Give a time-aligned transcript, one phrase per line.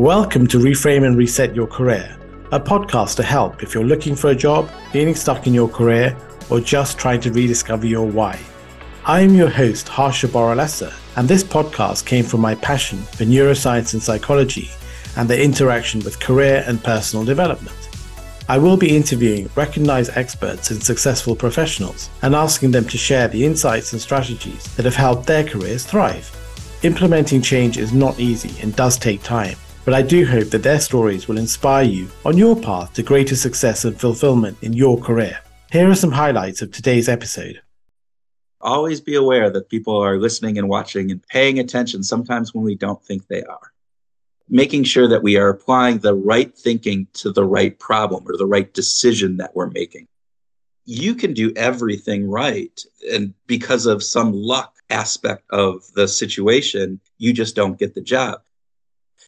[0.00, 2.16] Welcome to Reframe and Reset Your Career,
[2.52, 6.16] a podcast to help if you're looking for a job, feeling stuck in your career,
[6.48, 8.40] or just trying to rediscover your why.
[9.04, 13.92] I am your host, Harsha Boralesa, and this podcast came from my passion for neuroscience
[13.92, 14.70] and psychology
[15.18, 17.76] and their interaction with career and personal development.
[18.48, 23.44] I will be interviewing recognized experts and successful professionals and asking them to share the
[23.44, 26.34] insights and strategies that have helped their careers thrive.
[26.84, 30.80] Implementing change is not easy and does take time, but I do hope that their
[30.80, 35.40] stories will inspire you on your path to greater success and fulfillment in your career.
[35.72, 37.62] Here are some highlights of today's episode.
[38.60, 42.74] Always be aware that people are listening and watching and paying attention sometimes when we
[42.74, 43.72] don't think they are.
[44.48, 48.46] Making sure that we are applying the right thinking to the right problem or the
[48.46, 50.08] right decision that we're making.
[50.84, 52.78] You can do everything right.
[53.12, 58.42] And because of some luck aspect of the situation, you just don't get the job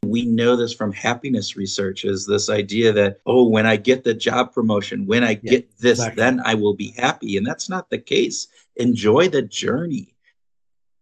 [0.05, 4.15] we know this from happiness research is this idea that, oh, when I get the
[4.15, 6.21] job promotion, when I yeah, get this, exactly.
[6.21, 7.37] then I will be happy.
[7.37, 8.49] And that's not the case.
[8.77, 10.15] Enjoy the journey.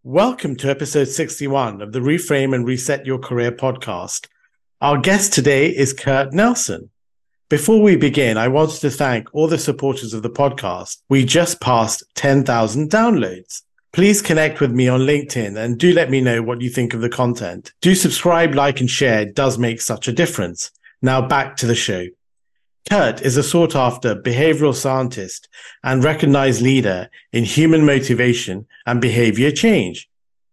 [0.03, 4.27] Welcome to episode 61 of the Reframe and Reset Your Career podcast.
[4.81, 6.91] Our guest today is Kurt Nelson.
[7.49, 10.99] Before we begin, I wanted to thank all the supporters of the podcast.
[11.09, 13.63] We just passed 10,000 downloads.
[13.93, 17.01] Please connect with me on LinkedIn and do let me know what you think of
[17.01, 17.73] the content.
[17.81, 19.23] Do subscribe, like, and share.
[19.23, 20.71] It does make such a difference.
[21.03, 22.07] Now back to the show.
[22.89, 25.49] Kurt is a sought after behavioral scientist
[25.83, 30.09] and recognized leader in human motivation and behavior change.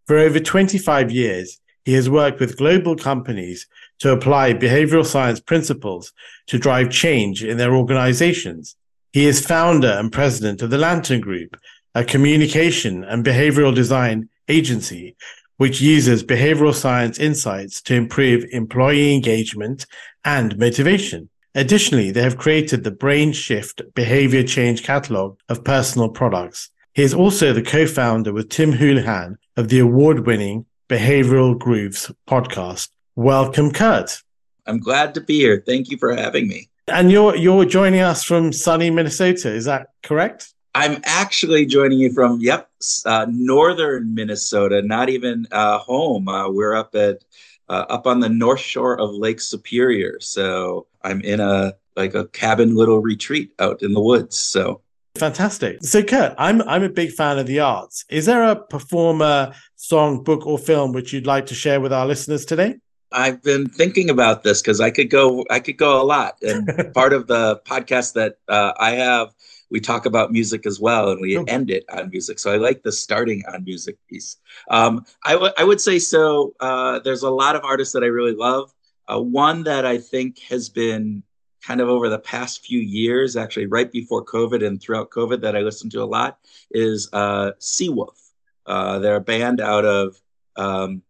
[0.08, 3.68] For over 25 years, he has worked with global companies
[4.00, 6.12] to apply behavioral science principles
[6.48, 8.76] to drive change in their organizations.
[9.14, 11.58] He is founder and president of the Lantern Group,
[11.98, 15.16] a communication and behavioral design agency
[15.58, 19.88] which uses behavioral science insights to improve employee engagement
[20.24, 21.28] and motivation.
[21.56, 26.70] Additionally, they have created the Brain Shift Behavior Change Catalog of personal products.
[26.94, 32.90] He is also the co-founder with Tim Houlihan of the award-winning Behavioral Grooves podcast.
[33.16, 34.22] Welcome, Kurt.
[34.68, 35.64] I'm glad to be here.
[35.66, 36.70] Thank you for having me.
[36.88, 39.50] And you're you're joining us from sunny Minnesota.
[39.50, 40.54] Is that correct?
[40.78, 42.70] I'm actually joining you from, yep,
[43.08, 46.28] uh, northern Minnesota, not even uh, home.
[46.28, 47.24] Uh, we're up at
[47.68, 50.20] uh, up on the north shore of Lake Superior.
[50.20, 54.38] So I'm in a like a cabin little retreat out in the woods.
[54.38, 54.82] So
[55.18, 55.84] fantastic.
[55.84, 58.06] So Kurt, I'm I'm a big fan of the arts.
[58.10, 62.06] Is there a performer, song, book, or film which you'd like to share with our
[62.06, 62.76] listeners today?
[63.12, 66.38] I've been thinking about this because I could go I could go a lot.
[66.44, 69.34] And part of the podcast that uh, I have
[69.70, 72.40] we talk about music as well and we end it on music.
[72.40, 74.38] So I like the starting on music piece.
[74.70, 76.54] Um, I, w- I would say so.
[76.60, 78.74] Uh, there's a lot of artists that I really love.
[79.08, 81.24] Uh, one that I think has been
[81.62, 85.56] kind of over the past few years, actually right before COVID and throughout COVID, that
[85.56, 86.40] I listen to a lot
[86.72, 88.18] is uh, Sea Wolf.
[88.66, 90.22] Uh, they're a band out of
[90.56, 91.02] um,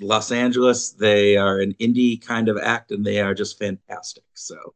[0.00, 0.90] Los Angeles.
[0.90, 4.24] They are an indie kind of act and they are just fantastic.
[4.34, 4.74] So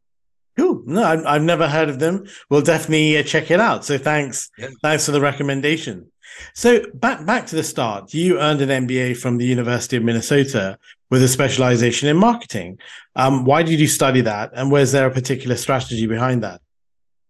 [0.56, 0.82] Cool.
[0.86, 2.26] No, I've, I've never heard of them.
[2.48, 3.84] We'll definitely uh, check it out.
[3.84, 4.68] So thanks, yeah.
[4.82, 6.10] thanks for the recommendation.
[6.54, 8.12] So back back to the start.
[8.14, 10.78] You earned an MBA from the University of Minnesota
[11.10, 12.78] with a specialization in marketing.
[13.16, 16.60] Um, why did you study that, and was there a particular strategy behind that?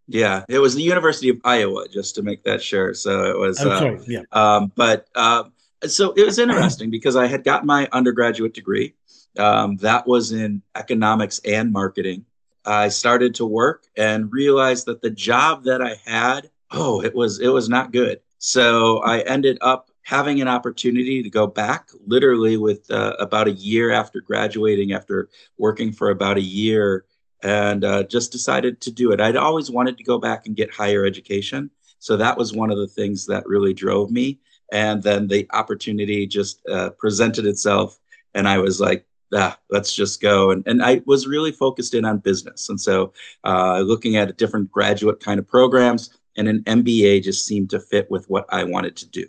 [0.06, 2.94] Yeah, it was the University of Iowa, just to make that sure.
[2.94, 3.60] So it was.
[3.60, 4.00] Uh, sorry.
[4.06, 4.20] Yeah.
[4.32, 5.44] Um, but uh,
[5.86, 8.94] so it was interesting because I had got my undergraduate degree.
[9.38, 12.24] Um, that was in economics and marketing.
[12.66, 17.41] I started to work and realized that the job that I had, oh, it was
[17.41, 18.20] it was not good.
[18.38, 23.52] So I ended up having an opportunity to go back literally with uh, about a
[23.52, 27.06] year after graduating after working for about a year
[27.42, 29.20] and uh, just decided to do it.
[29.20, 31.70] I'd always wanted to go back and get higher education.
[31.98, 34.41] So that was one of the things that really drove me.
[34.72, 37.98] And then the opportunity just uh, presented itself
[38.34, 40.50] and i was like ah, let's just go.
[40.50, 42.69] And, and I was really focused in on business.
[42.69, 43.12] And so
[43.44, 48.10] uh, looking at different graduate kind of programs and an MBA just seemed to fit
[48.10, 49.26] with what I wanted to do.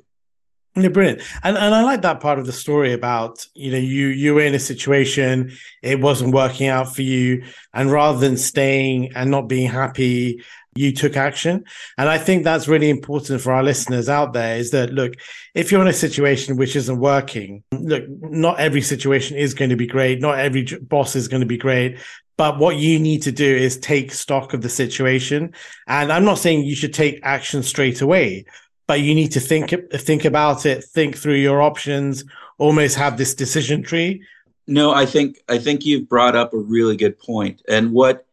[0.78, 1.22] Yeah, brilliant.
[1.44, 4.42] And and I like that part of the story about, you know, you you were
[4.42, 7.46] in a situation, it wasn't working out for you.
[7.74, 10.44] And rather than staying and not being happy
[10.75, 11.63] you took action.
[11.98, 15.13] And I think that's really important for our listeners out there is that, look,
[15.54, 19.77] if you're in a situation which isn't working, look, not every situation is going to
[19.77, 20.19] be great.
[20.19, 21.98] Not every boss is going to be great.
[22.38, 25.54] But what you need to do is take stock of the situation.
[25.88, 28.45] And I'm not saying you should take action straight away,
[28.88, 32.25] but you need to think, think about it, think through your options,
[32.57, 34.22] almost have this decision tree
[34.68, 37.62] No, I think I think you've brought up a really good point.
[37.69, 38.25] And what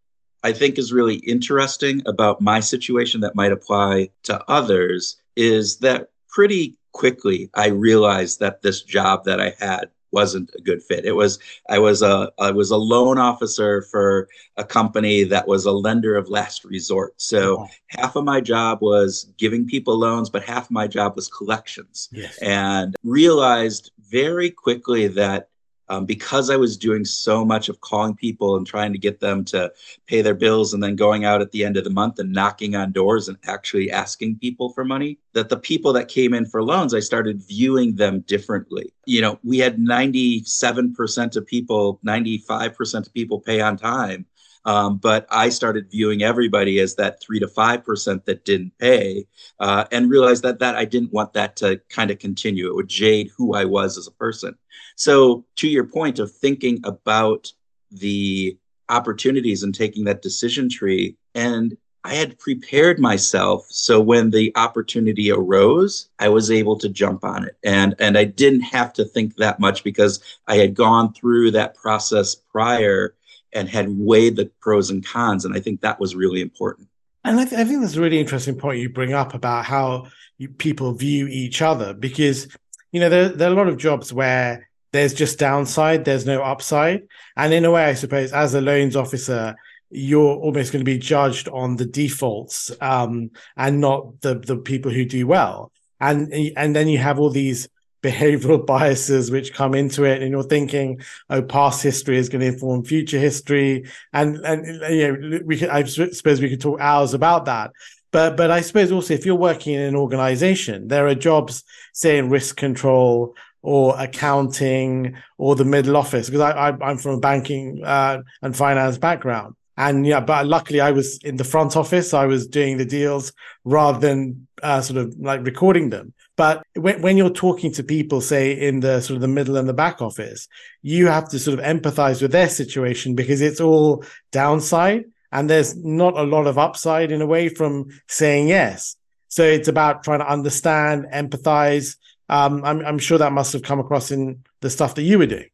[0.43, 6.11] I think is really interesting about my situation that might apply to others is that
[6.29, 11.05] pretty quickly I realized that this job that I had wasn't a good fit.
[11.05, 15.65] It was I was a I was a loan officer for a company that was
[15.65, 17.15] a lender of last resort.
[17.17, 17.69] So oh.
[17.89, 22.09] half of my job was giving people loans, but half of my job was collections.
[22.13, 22.39] Yes.
[22.39, 25.49] And realized very quickly that
[25.93, 29.45] um, because I was doing so much of calling people and trying to get them
[29.47, 29.71] to
[30.07, 32.75] pay their bills and then going out at the end of the month and knocking
[32.75, 36.63] on doors and actually asking people for money, that the people that came in for
[36.63, 38.91] loans, I started viewing them differently.
[39.05, 44.25] You know, we had 97% of people, 95% of people pay on time.
[44.65, 49.27] Um, but I started viewing everybody as that three to five percent that didn't pay,
[49.59, 52.69] uh, and realized that that I didn't want that to kind of continue.
[52.69, 54.57] It would jade who I was as a person.
[54.97, 57.53] So, to your point of thinking about
[57.91, 58.57] the
[58.89, 65.31] opportunities and taking that decision tree, and I had prepared myself so when the opportunity
[65.31, 67.57] arose, I was able to jump on it.
[67.63, 71.77] And and I didn't have to think that much because I had gone through that
[71.77, 73.15] process prior
[73.53, 75.45] and had weighed the pros and cons.
[75.45, 76.89] And I think that was really important.
[77.25, 80.09] And I, th- I think that's a really interesting point you bring up about how
[80.39, 82.49] you, people view each other because,
[82.91, 86.43] you know, there, there are a lot of jobs where there's just downside, there's no
[86.43, 87.07] upside.
[87.37, 89.55] And in a way, I suppose, as a loans officer,
[89.91, 94.91] you're almost going to be judged on the defaults um, and not the the people
[94.91, 95.71] who do well.
[96.01, 97.69] And and then you have all these
[98.03, 101.01] behavioral biases which come into it and you're thinking
[101.31, 105.69] oh past history is going to inform future history and and you know we could,
[105.69, 107.71] i suppose we could talk hours about that.
[108.11, 112.19] But but i suppose also if you're working in an organization there are jobs say
[112.19, 117.21] in risk control or accounting or the middle office because I, I am from a
[117.21, 119.55] banking uh, and finance background.
[119.77, 123.33] And yeah but luckily i was in the front office i was doing the deals
[123.65, 128.21] rather than uh, sort of like recording them but when, when you're talking to people,
[128.21, 130.49] say in the sort of the middle and the back office,
[130.81, 135.77] you have to sort of empathize with their situation because it's all downside and there's
[135.77, 138.97] not a lot of upside in a way from saying yes.
[139.29, 141.97] So it's about trying to understand, empathize.
[142.29, 145.27] Um, I'm, I'm sure that must have come across in the stuff that you were
[145.27, 145.49] doing.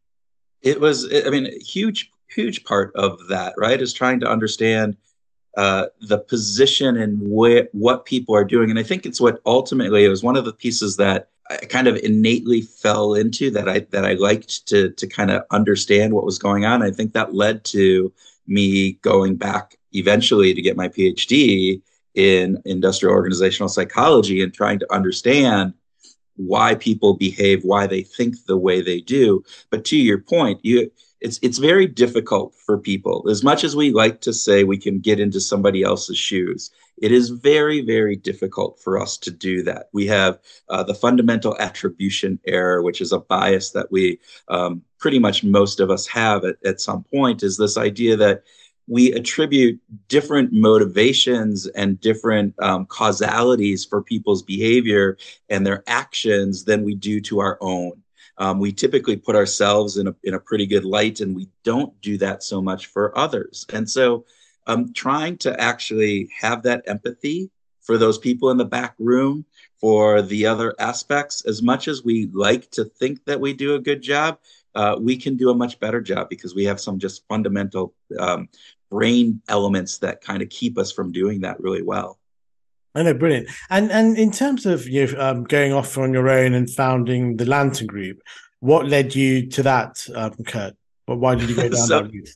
[0.63, 3.81] It was, I mean, huge, huge part of that, right?
[3.81, 4.97] Is trying to understand
[5.57, 8.71] uh, the position and wh- what people are doing.
[8.71, 11.89] And I think it's what ultimately it was one of the pieces that I kind
[11.89, 16.25] of innately fell into that I that I liked to to kind of understand what
[16.25, 16.83] was going on.
[16.83, 18.13] I think that led to
[18.47, 21.81] me going back eventually to get my PhD
[22.15, 25.75] in industrial organizational psychology and trying to understand
[26.37, 29.43] why people behave, why they think the way they do.
[29.71, 33.27] But to your point, you it's it's very difficult for people.
[33.29, 36.71] As much as we like to say we can get into somebody else's shoes
[37.01, 39.89] it is very very difficult for us to do that.
[39.93, 40.39] We have
[40.69, 45.81] uh, the fundamental attribution error which is a bias that we um, pretty much most
[45.81, 48.43] of us have at, at some point is this idea that
[48.89, 49.79] we attribute
[50.09, 55.19] different motivations and different um, causalities for people's behavior
[55.51, 57.93] and their actions than we do to our own
[58.39, 62.01] um, we typically put ourselves in a, in a pretty good light and we don't
[62.01, 63.67] do that so much for others.
[63.73, 64.25] And so
[64.67, 69.45] um, trying to actually have that empathy for those people in the back room
[69.81, 73.81] for the other aspects as much as we like to think that we do a
[73.81, 74.39] good job
[74.75, 78.49] uh, we can do a much better job because we have some just fundamental um,
[78.91, 82.18] brain elements that kind of keep us from doing that really well
[82.99, 83.49] I know, brilliant.
[83.71, 87.37] And and in terms of you know, um, going off on your own and founding
[87.37, 88.21] the Lantern Group,
[88.59, 90.75] what led you to that, um, Kurt?
[91.07, 92.29] Well, why did you go down so, that route?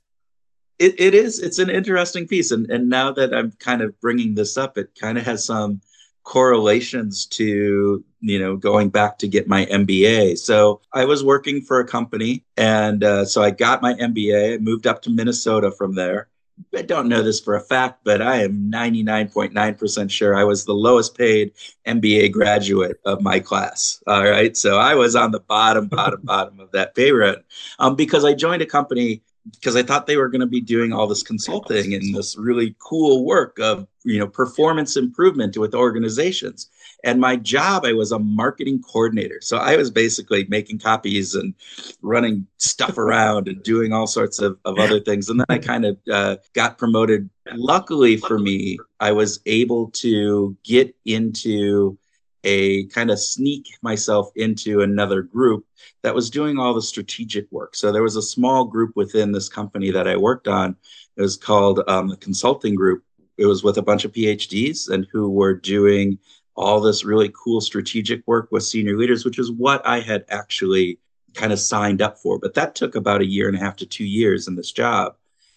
[0.79, 1.41] It, it is.
[1.41, 4.91] It's an interesting piece, and and now that I'm kind of bringing this up, it
[5.01, 5.81] kind of has some
[6.23, 10.39] correlations to you know going back to get my MBA.
[10.39, 14.55] So I was working for a company, and uh, so I got my MBA.
[14.55, 16.29] I moved up to Minnesota from there,
[16.77, 20.75] I don't know this for a fact, but I am 99.9% sure I was the
[20.75, 21.53] lowest paid
[21.87, 24.03] MBA graduate of my class.
[24.07, 24.57] All right.
[24.57, 27.37] So I was on the bottom, bottom, bottom of that pay run
[27.79, 30.93] um, because I joined a company because I thought they were going to be doing
[30.93, 36.69] all this consulting and this really cool work of, you know, performance improvement with organizations.
[37.05, 39.41] And my job, I was a marketing coordinator.
[39.41, 41.55] So I was basically making copies and
[42.01, 45.29] running stuff around and doing all sorts of, of other things.
[45.29, 47.29] And then I kind of uh, got promoted.
[47.55, 51.99] Luckily for me, I was able to get into
[52.45, 55.65] a kind of sneak myself into another group
[56.03, 57.77] that was doing all the strategic work.
[57.77, 60.77] So there was a small group within this company that I worked on.
[61.17, 63.05] It was called um, the consulting group.
[63.39, 66.19] It was with a bunch of PhDs and who were doing
[66.55, 70.99] all this really cool strategic work with senior leaders, which is what I had actually
[71.35, 72.39] kind of signed up for.
[72.39, 75.17] But that took about a year and a half to two years in this job.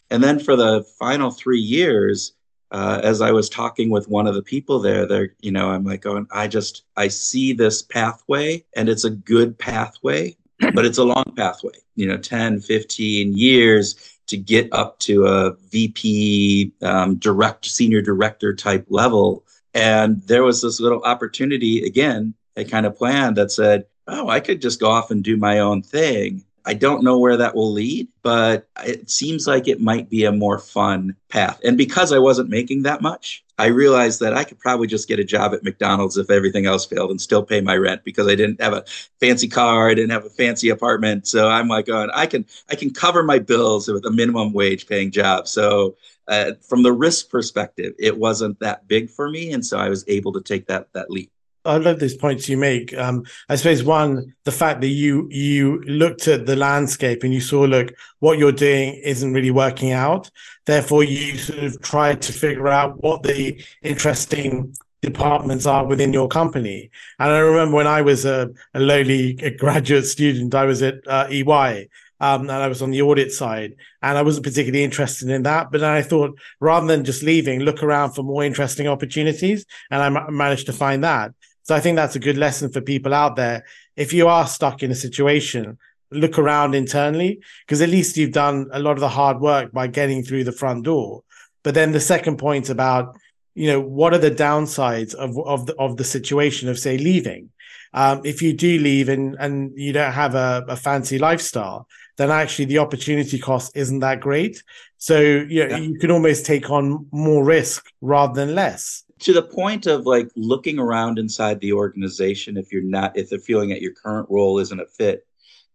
[0.10, 2.34] And then for the final three years,
[2.72, 5.84] uh, as I was talking with one of the people there, there, you know, I'm
[5.84, 10.36] like going, I just, I see this pathway and it's a good pathway,
[10.74, 15.54] but it's a long pathway, you know, 10, 15 years to get up to a
[15.72, 19.45] VP, um, direct, senior director type level.
[19.76, 24.40] And there was this little opportunity again, a kind of plan that said, oh, I
[24.40, 26.46] could just go off and do my own thing.
[26.68, 30.32] I don't know where that will lead, but it seems like it might be a
[30.32, 31.60] more fun path.
[31.64, 35.20] And because I wasn't making that much, I realized that I could probably just get
[35.20, 38.36] a job at McDonald's if everything else failed and still pay my rent because I
[38.36, 38.84] didn't have a
[39.20, 41.28] fancy car, I didn't have a fancy apartment.
[41.28, 44.88] So I'm like, oh, I can I can cover my bills with a minimum wage
[44.88, 45.48] paying job.
[45.48, 45.96] So
[46.28, 50.04] uh, from the risk perspective, it wasn't that big for me, and so I was
[50.08, 51.32] able to take that that leap.
[51.66, 52.96] I love these points you make.
[52.96, 57.42] Um, I suppose one, the fact that you you looked at the landscape and you
[57.42, 60.30] saw, look, what you're doing isn't really working out.
[60.66, 66.28] Therefore, you sort of tried to figure out what the interesting departments are within your
[66.28, 66.90] company.
[67.20, 71.28] And I remember when I was a, a lowly graduate student, I was at uh,
[71.30, 71.90] EY.
[72.20, 75.72] Um, and I was on the audit side, and I wasn't particularly interested in that.
[75.72, 80.30] But I thought, rather than just leaving, look around for more interesting opportunities, and I
[80.30, 81.34] managed to find that.
[81.64, 83.66] So I think that's a good lesson for people out there.
[83.96, 85.78] If you are stuck in a situation,
[86.12, 89.88] look around internally because at least you've done a lot of the hard work by
[89.88, 91.24] getting through the front door.
[91.64, 93.18] But then the second point about,
[93.56, 97.50] you know, what are the downsides of of the, of the situation of say leaving?
[97.94, 102.32] Um, if you do leave and and you don't have a, a, fancy lifestyle, then
[102.32, 104.64] actually the opportunity cost isn't that great.
[104.98, 105.78] So you know, yeah.
[105.78, 110.30] you can almost take on more risk rather than less to the point of like
[110.36, 114.60] looking around inside the organization if you're not if they're feeling that your current role
[114.60, 115.26] isn't a fit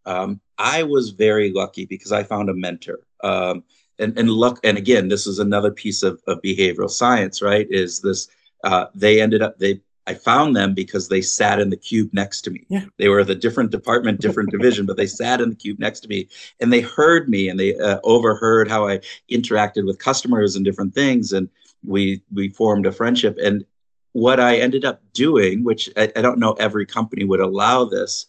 [0.07, 3.65] um, i was very lucky because i found a mentor um,
[3.99, 8.01] and, and luck and again this is another piece of, of behavioral science right is
[8.01, 8.29] this
[8.65, 12.43] uh, they ended up they i found them because they sat in the cube next
[12.43, 12.65] to me.
[12.69, 12.85] Yeah.
[12.99, 16.09] they were the different department different division but they sat in the cube next to
[16.09, 16.29] me
[16.61, 20.95] and they heard me and they uh, overheard how i interacted with customers and different
[20.95, 21.49] things and
[21.85, 23.39] we we formed a friendship.
[23.43, 23.65] And
[24.13, 28.27] what i ended up doing which I, I, don't know every company would allow this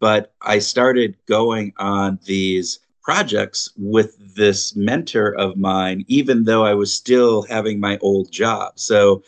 [0.00, 6.72] but i started going on these projects with this mentor of mine even though i
[6.72, 8.78] was still having my old job.
[8.78, 9.22] So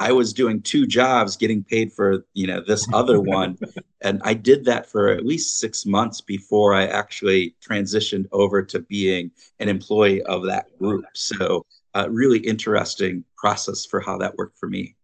[0.00, 3.56] i was doing two jobs getting paid for you know this other one
[4.00, 8.80] and i did that for at least six months before i actually transitioned over to
[8.80, 9.30] being
[9.60, 11.64] an employee of that group so
[11.94, 14.94] a really interesting process for how that worked for me.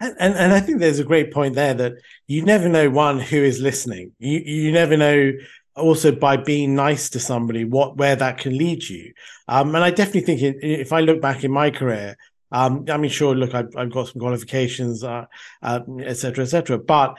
[0.00, 1.94] And, and, and I think there's a great point there that
[2.26, 4.12] you never know one who is listening.
[4.18, 5.32] You you never know
[5.76, 9.12] also by being nice to somebody what where that can lead you.
[9.48, 12.16] Um, and I definitely think it, if I look back in my career,
[12.58, 15.24] um, I mean, sure, look, I've, I've got some qualifications, uh,
[15.68, 15.80] uh,
[16.12, 17.10] et cetera, et cetera, but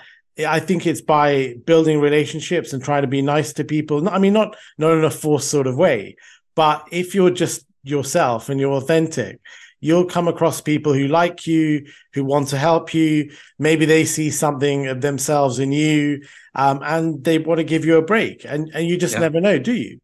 [0.58, 3.98] I think it's by building relationships and trying to be nice to people.
[4.10, 6.16] I mean, not not in a forced sort of way,
[6.56, 9.40] but if you're just yourself and you're authentic,
[9.80, 13.32] you'll come across people who like you, who want to help you.
[13.60, 16.22] Maybe they see something of themselves in you,
[16.54, 18.46] um, and they want to give you a break.
[18.46, 19.26] And and you just yeah.
[19.26, 20.00] never know, do you?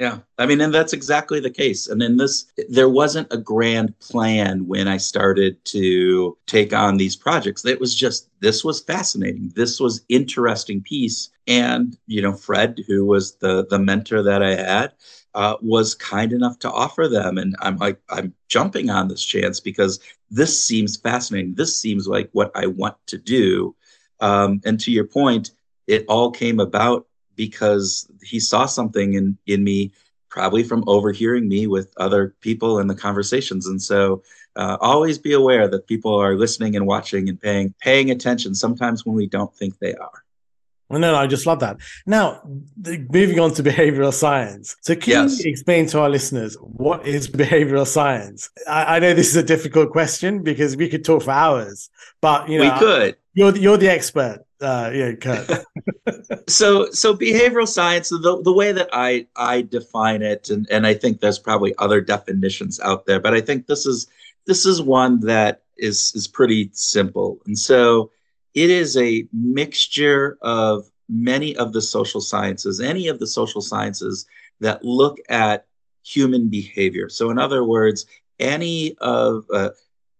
[0.00, 1.88] Yeah, I mean, and that's exactly the case.
[1.88, 7.16] And in this, there wasn't a grand plan when I started to take on these
[7.16, 7.64] projects.
[7.64, 9.52] It was just this was fascinating.
[9.56, 11.30] This was interesting piece.
[11.48, 14.92] And you know, Fred, who was the the mentor that I had,
[15.34, 17.36] uh, was kind enough to offer them.
[17.36, 19.98] And I'm like, I'm jumping on this chance because
[20.30, 21.54] this seems fascinating.
[21.54, 23.74] This seems like what I want to do.
[24.20, 25.50] Um, and to your point,
[25.88, 27.07] it all came about
[27.38, 29.92] because he saw something in, in me,
[30.28, 33.66] probably from overhearing me with other people in the conversations.
[33.66, 34.22] And so
[34.56, 39.06] uh, always be aware that people are listening and watching and paying paying attention sometimes
[39.06, 40.24] when we don't think they are.
[40.88, 41.76] Well, no, no, I just love that.
[42.06, 42.40] Now,
[42.84, 44.74] moving on to behavioral science.
[44.80, 45.44] So, can yes.
[45.44, 48.50] you explain to our listeners what is behavioral science?
[48.66, 51.90] I, I, know this is a difficult question because we could talk for hours,
[52.22, 53.16] but you know, we could.
[53.34, 55.64] You're you're the expert, uh, yeah, Kurt.
[56.48, 60.94] so, so behavioral science, the the way that I I define it, and and I
[60.94, 64.08] think there's probably other definitions out there, but I think this is
[64.46, 68.10] this is one that is is pretty simple, and so
[68.54, 74.26] it is a mixture of many of the social sciences, any of the social sciences
[74.60, 75.66] that look at
[76.04, 77.08] human behavior.
[77.08, 78.06] So, in other words,
[78.38, 79.70] any of uh,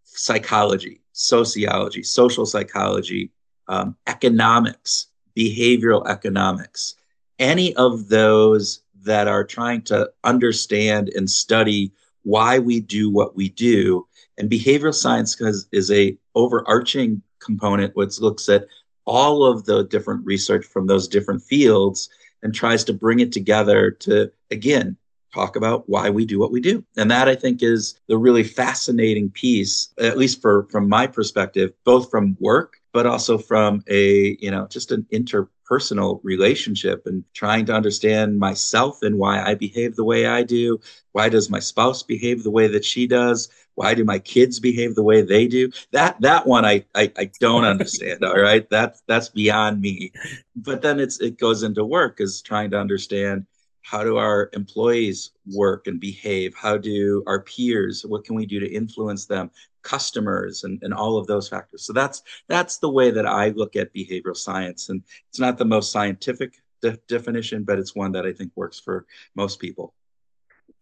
[0.05, 3.33] psychology, sociology, social psychology,
[3.69, 5.07] um, economics,
[5.37, 6.95] behavioral economics,
[7.39, 13.49] any of those that are trying to understand and study why we do what we
[13.49, 14.07] do.
[14.37, 15.41] And behavioral science
[15.73, 18.67] is a overarching component which looks at
[19.05, 22.11] all of the different research from those different fields
[22.43, 24.97] and tries to bring it together to again
[25.35, 28.45] talk about why we do what we do and that i think is the really
[28.45, 34.37] fascinating piece at least for from my perspective both from work but also from a
[34.41, 39.97] you know just an interpersonal relationship and trying to understand myself and why i behave
[39.97, 40.79] the way i do.
[41.13, 43.49] Why does my spouse behave the way that she does?
[43.75, 45.71] Why do my kids behave the way they do?
[45.93, 48.69] That that one i i, I don't understand all right?
[48.71, 50.13] That's that's beyond me.
[50.57, 53.47] But then it's it goes into work is trying to understand
[53.83, 56.55] how do our employees work and behave?
[56.55, 58.05] How do our peers?
[58.05, 59.51] What can we do to influence them
[59.83, 63.77] customers and, and all of those factors so that's that's the way that i look
[63.77, 68.27] at behavioral science and it's not the most scientific de- definition but it's one that
[68.27, 69.95] i think works for most people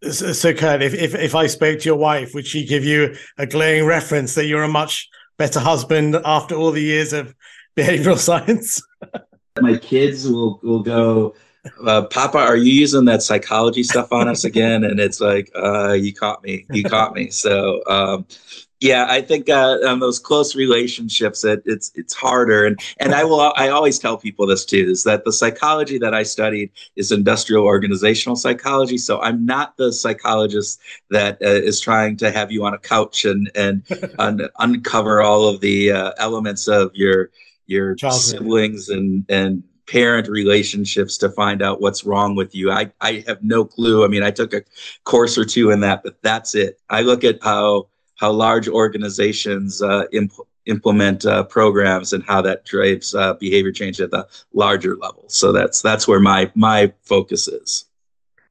[0.02, 3.16] so, so Kurt, if, if if I spoke to your wife, would she give you
[3.38, 7.34] a glaring reference that you're a much better husband after all the years of
[7.76, 8.82] behavioral science?
[9.60, 11.34] My kids will will go,
[11.84, 14.84] uh, Papa, are you using that psychology stuff on us again?
[14.84, 17.30] And it's like, uh, you caught me, you caught me.
[17.30, 18.26] So, um,
[18.80, 23.25] yeah, I think uh, on those close relationships, it, it's it's harder, and and I
[23.25, 27.11] will I always tell people this too is that the psychology that I studied is
[27.11, 28.99] industrial organizational psychology.
[28.99, 30.80] So I'm not the psychologist
[31.11, 33.83] that uh, is trying to have you on a couch and and
[34.18, 37.30] un- uncover all of the uh, elements of your
[37.66, 38.21] your Childhood.
[38.21, 42.71] siblings and and parent relationships to find out what's wrong with you.
[42.73, 44.04] I, I have no clue.
[44.04, 44.62] I mean, I took a
[45.04, 46.80] course or two in that, but that's it.
[46.91, 50.32] I look at how how large organizations uh, imp-
[50.66, 55.24] implement uh, programs and how that drives uh, behavior change at the larger level.
[55.28, 57.84] So that's that's where my my focus is.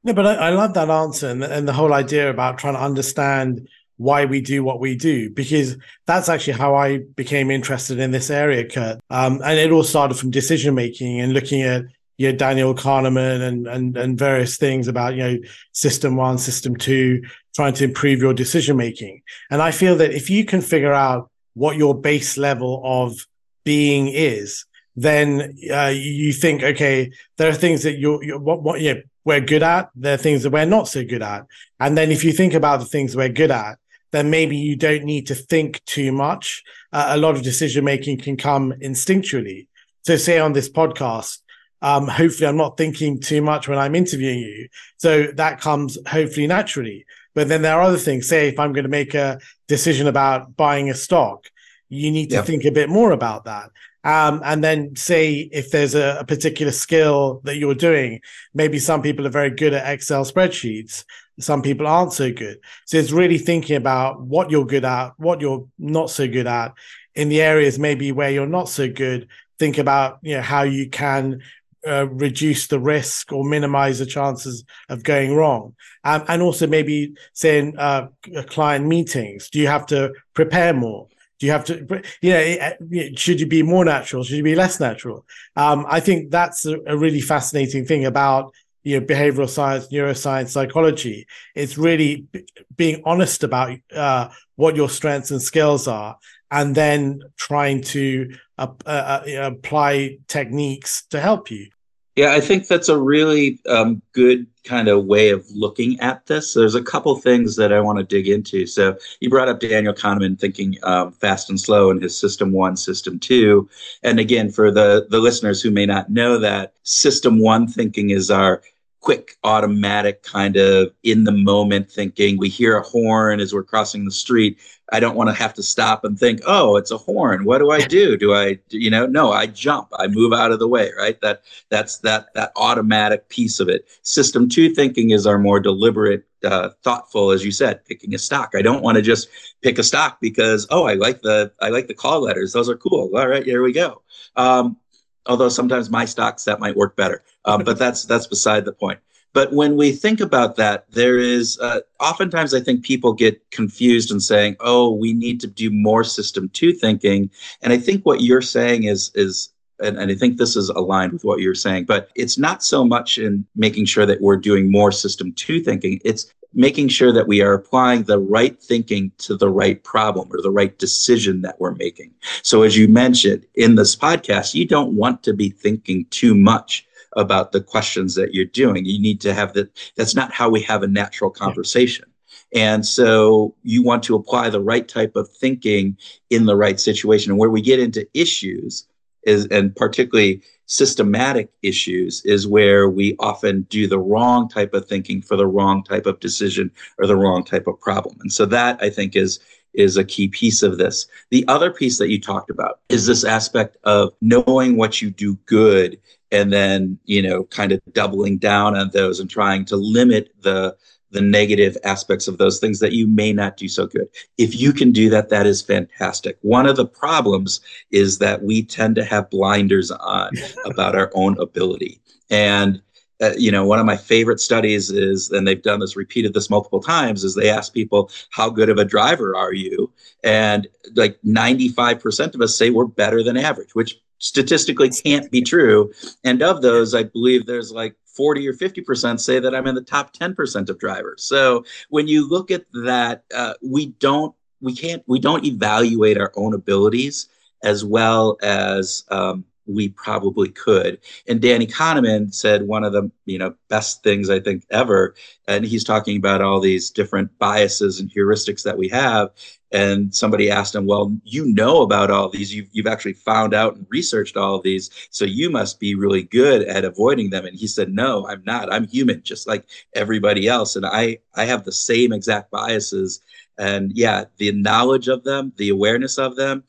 [0.02, 2.82] No, but I, I love that answer and, and the whole idea about trying to
[2.82, 5.76] understand why we do what we do because
[6.06, 9.00] that's actually how I became interested in this area, Kurt.
[9.10, 11.84] Um, and it all started from decision making and looking at
[12.18, 15.38] you know Daniel Kahneman and and and various things about you know
[15.72, 17.22] system one, system two,
[17.54, 19.22] trying to improve your decision making.
[19.50, 23.26] And I feel that if you can figure out what your base level of
[23.64, 28.80] being is, then uh, you think, okay, there are things that you're, you're what, what
[28.80, 29.90] you know, we're good at.
[29.94, 31.46] There are things that we're not so good at.
[31.80, 33.78] And then if you think about the things we're good at,
[34.12, 36.62] then maybe you don't need to think too much.
[36.92, 39.66] Uh, a lot of decision making can come instinctually.
[40.04, 41.40] So, say on this podcast,
[41.82, 44.68] um, hopefully, I'm not thinking too much when I'm interviewing you.
[44.96, 47.04] So that comes hopefully naturally.
[47.34, 48.28] But then there are other things.
[48.28, 51.46] Say, if I'm going to make a decision about buying a stock,
[51.88, 52.46] you need to yep.
[52.46, 53.70] think a bit more about that.
[54.04, 58.20] Um, and then say if there's a, a, particular skill that you're doing,
[58.54, 61.04] maybe some people are very good at Excel spreadsheets.
[61.40, 62.60] Some people aren't so good.
[62.84, 66.72] So it's really thinking about what you're good at, what you're not so good at
[67.16, 69.26] in the areas maybe where you're not so good.
[69.58, 71.40] Think about, you know, how you can
[71.86, 77.14] uh, reduce the risk or minimize the chances of going wrong um, and also maybe
[77.32, 78.08] saying uh,
[78.46, 83.40] client meetings do you have to prepare more do you have to, you know, should
[83.40, 84.24] you be more natural?
[84.24, 85.26] Should you be less natural?
[85.54, 90.48] Um, I think that's a, a, really fascinating thing about, you know, behavioral science, neuroscience,
[90.48, 91.26] psychology.
[91.54, 96.16] It's really b- being honest about uh, what your strengths and skills are,
[96.50, 101.68] and then trying to uh, uh, apply techniques to help you.
[102.16, 106.54] Yeah, I think that's a really um, good kind of way of looking at this.
[106.54, 108.66] There's a couple things that I want to dig into.
[108.66, 112.74] So you brought up Daniel Kahneman thinking um, fast and slow in his system one,
[112.78, 113.68] system two.
[114.02, 118.30] And again, for the, the listeners who may not know that, system one thinking is
[118.30, 118.62] our
[119.06, 122.36] quick, automatic kind of in the moment thinking.
[122.36, 124.58] We hear a horn as we're crossing the street.
[124.90, 127.44] I don't want to have to stop and think, oh, it's a horn.
[127.44, 128.16] What do I do?
[128.16, 131.20] Do I, you know, no, I jump, I move out of the way, right?
[131.20, 133.86] That that's that that automatic piece of it.
[134.02, 138.54] System two thinking is our more deliberate, uh, thoughtful, as you said, picking a stock.
[138.56, 139.28] I don't want to just
[139.62, 142.52] pick a stock because oh, I like the I like the call letters.
[142.52, 143.16] Those are cool.
[143.16, 144.02] All right, here we go.
[144.34, 144.78] Um,
[145.26, 147.22] although sometimes my stocks that might work better.
[147.44, 149.00] Um, but that's that's beside the point.
[149.32, 154.10] But when we think about that, there is uh, oftentimes I think people get confused
[154.10, 158.22] and saying, "Oh, we need to do more system two thinking." And I think what
[158.22, 161.84] you're saying is is and, and, I think this is aligned with what you're saying,
[161.84, 166.00] but it's not so much in making sure that we're doing more system two thinking.
[166.04, 170.40] It's making sure that we are applying the right thinking to the right problem or
[170.40, 172.12] the right decision that we're making.
[172.42, 176.86] So, as you mentioned in this podcast, you don't want to be thinking too much
[177.16, 178.84] about the questions that you're doing.
[178.84, 179.70] You need to have that.
[179.96, 182.06] That's not how we have a natural conversation.
[182.54, 185.96] And so you want to apply the right type of thinking
[186.30, 187.32] in the right situation.
[187.32, 188.86] And where we get into issues
[189.26, 195.20] is, and particularly systematic issues, is where we often do the wrong type of thinking
[195.20, 198.16] for the wrong type of decision or the wrong type of problem.
[198.20, 199.38] And so that I think is
[199.74, 201.06] is a key piece of this.
[201.30, 205.34] The other piece that you talked about is this aspect of knowing what you do
[205.44, 206.00] good
[206.32, 210.76] and then you know kind of doubling down on those and trying to limit the
[211.16, 214.08] the negative aspects of those things that you may not do so good.
[214.36, 216.38] If you can do that that is fantastic.
[216.42, 220.32] One of the problems is that we tend to have blinders on
[220.66, 222.00] about our own ability.
[222.30, 222.82] And
[223.22, 226.50] uh, you know one of my favorite studies is and they've done this repeated this
[226.50, 229.90] multiple times is they ask people how good of a driver are you?
[230.22, 235.92] And like 95% of us say we're better than average which statistically can't be true.
[236.24, 239.82] And of those, I believe there's like 40 or 50% say that I'm in the
[239.82, 241.22] top 10% of drivers.
[241.24, 246.32] So when you look at that, uh, we don't, we can't, we don't evaluate our
[246.36, 247.28] own abilities
[247.62, 250.98] as well as um, we probably could.
[251.26, 255.14] And Danny Kahneman said one of the you know best things I think ever,
[255.48, 259.30] and he's talking about all these different biases and heuristics that we have.
[259.72, 262.54] And somebody asked him, "Well, you know about all these.
[262.54, 266.22] You've you've actually found out and researched all of these, so you must be really
[266.22, 268.72] good at avoiding them." And he said, "No, I'm not.
[268.72, 273.20] I'm human, just like everybody else, and I I have the same exact biases."
[273.58, 276.64] And yeah, the knowledge of them, the awareness of them,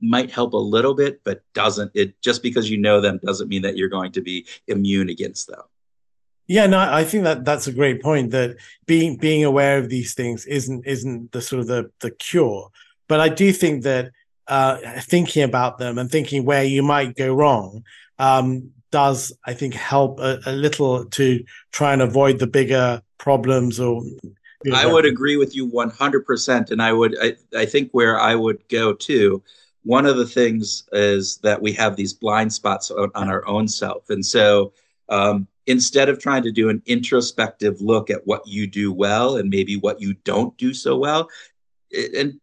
[0.00, 3.62] might help a little bit, but doesn't it just because you know them doesn't mean
[3.62, 5.62] that you're going to be immune against them.
[6.46, 8.30] Yeah, no, I think that that's a great point.
[8.30, 8.56] That
[8.86, 12.70] being being aware of these things isn't isn't the sort of the the cure,
[13.06, 14.12] but I do think that
[14.46, 17.84] uh, thinking about them and thinking where you might go wrong
[18.18, 23.78] um, does, I think, help a, a, little to try and avoid the bigger problems.
[23.78, 24.02] Or
[24.64, 27.66] you know, I would agree with you one hundred percent, and I would I, I
[27.66, 29.42] think where I would go too
[29.88, 33.66] one of the things is that we have these blind spots on, on our own
[33.66, 34.10] self.
[34.10, 34.74] And so
[35.08, 39.48] um, instead of trying to do an introspective look at what you do well and
[39.48, 41.30] maybe what you don't do so well,
[42.14, 42.38] and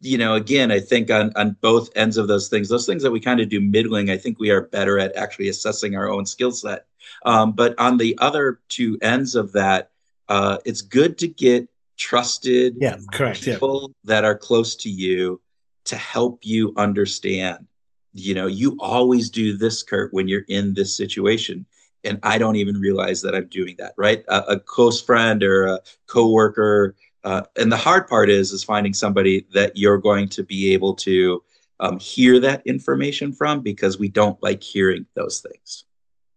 [0.00, 3.12] you know, again, I think on on both ends of those things, those things that
[3.12, 6.26] we kind of do middling, I think we are better at actually assessing our own
[6.26, 6.86] skill set.
[7.24, 9.90] Um, but on the other two ends of that,
[10.28, 14.08] uh, it's good to get trusted yeah, correct, people yeah.
[14.12, 15.40] that are close to you
[15.84, 17.66] to help you understand.
[18.12, 21.66] You know, you always do this, Kurt, when you're in this situation.
[22.04, 24.24] And I don't even realize that I'm doing that, right?
[24.28, 26.94] A, a close friend or a coworker.
[27.24, 30.94] Uh, and the hard part is, is finding somebody that you're going to be able
[30.96, 31.42] to
[31.80, 35.84] um, hear that information from because we don't like hearing those things.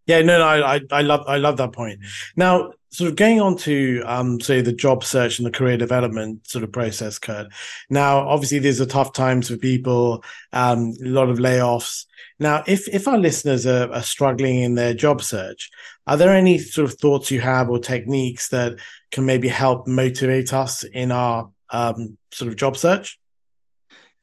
[0.05, 1.99] Yeah, no, no, I, I love, I love that point.
[2.38, 6.47] Now, sort of going on to um, say the job search and the career development
[6.47, 7.47] sort of process, Kurt.
[7.89, 10.23] Now, obviously, these are tough times for people,
[10.54, 12.06] um, a lot of layoffs.
[12.39, 15.69] Now, if if our listeners are, are struggling in their job search,
[16.06, 18.80] are there any sort of thoughts you have or techniques that
[19.12, 23.19] can maybe help motivate us in our um, sort of job search?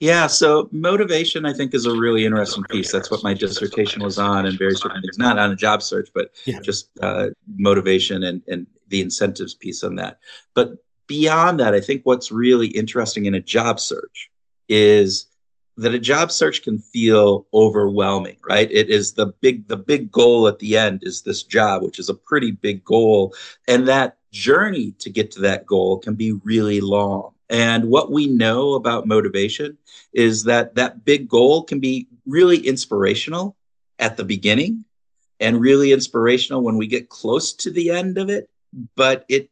[0.01, 2.91] Yeah, so motivation, I think, is a really interesting piece.
[2.91, 5.19] That's what my dissertation was on, and various different things.
[5.19, 6.61] Not on a job search, but yeah.
[6.61, 10.19] just uh, motivation and and the incentives piece on that.
[10.55, 10.73] But
[11.07, 14.31] beyond that, I think what's really interesting in a job search
[14.69, 15.27] is
[15.77, 20.47] that a job search can feel overwhelming right it is the big the big goal
[20.47, 23.35] at the end is this job which is a pretty big goal
[23.67, 28.27] and that journey to get to that goal can be really long and what we
[28.27, 29.77] know about motivation
[30.13, 33.57] is that that big goal can be really inspirational
[33.99, 34.85] at the beginning
[35.41, 38.49] and really inspirational when we get close to the end of it,
[38.97, 39.51] but it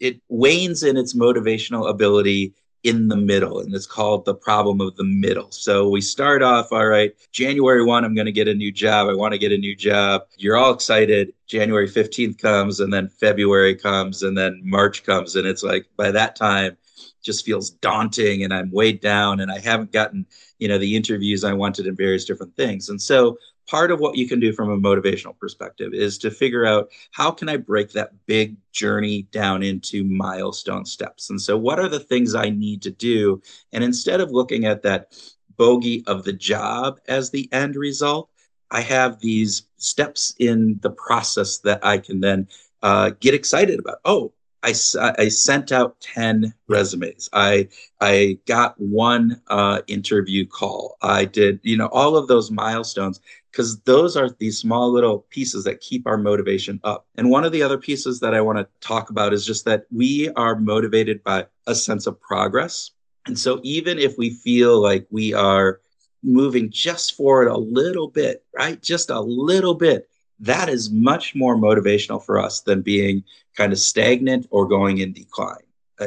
[0.00, 4.94] it wanes in its motivational ability in the middle and it's called the problem of
[4.96, 5.50] the middle.
[5.50, 9.08] So we start off all right january 1 i'm going to get a new job
[9.08, 10.22] i want to get a new job.
[10.36, 15.46] You're all excited january 15th comes and then february comes and then march comes and
[15.46, 16.76] it's like by that time
[17.24, 20.26] just feels daunting and I'm weighed down and I haven't gotten,
[20.58, 22.88] you know, the interviews I wanted in various different things.
[22.88, 26.66] And so part of what you can do from a motivational perspective is to figure
[26.66, 31.30] out how can I break that big journey down into milestone steps.
[31.30, 33.42] And so, what are the things I need to do?
[33.72, 35.18] And instead of looking at that
[35.56, 38.28] bogey of the job as the end result,
[38.70, 42.48] I have these steps in the process that I can then
[42.82, 43.98] uh, get excited about.
[44.04, 44.32] Oh,
[44.64, 44.72] I,
[45.18, 47.28] I sent out 10 resumes.
[47.32, 47.68] I,
[48.00, 50.96] I got one uh, interview call.
[51.02, 55.64] I did, you know, all of those milestones because those are these small little pieces
[55.64, 57.06] that keep our motivation up.
[57.16, 59.84] And one of the other pieces that I want to talk about is just that
[59.92, 62.90] we are motivated by a sense of progress.
[63.26, 65.80] And so even if we feel like we are
[66.22, 68.82] moving just forward a little bit, right?
[68.82, 70.08] Just a little bit,
[70.40, 73.24] that is much more motivational for us than being
[73.56, 75.62] kind of stagnant or going in decline.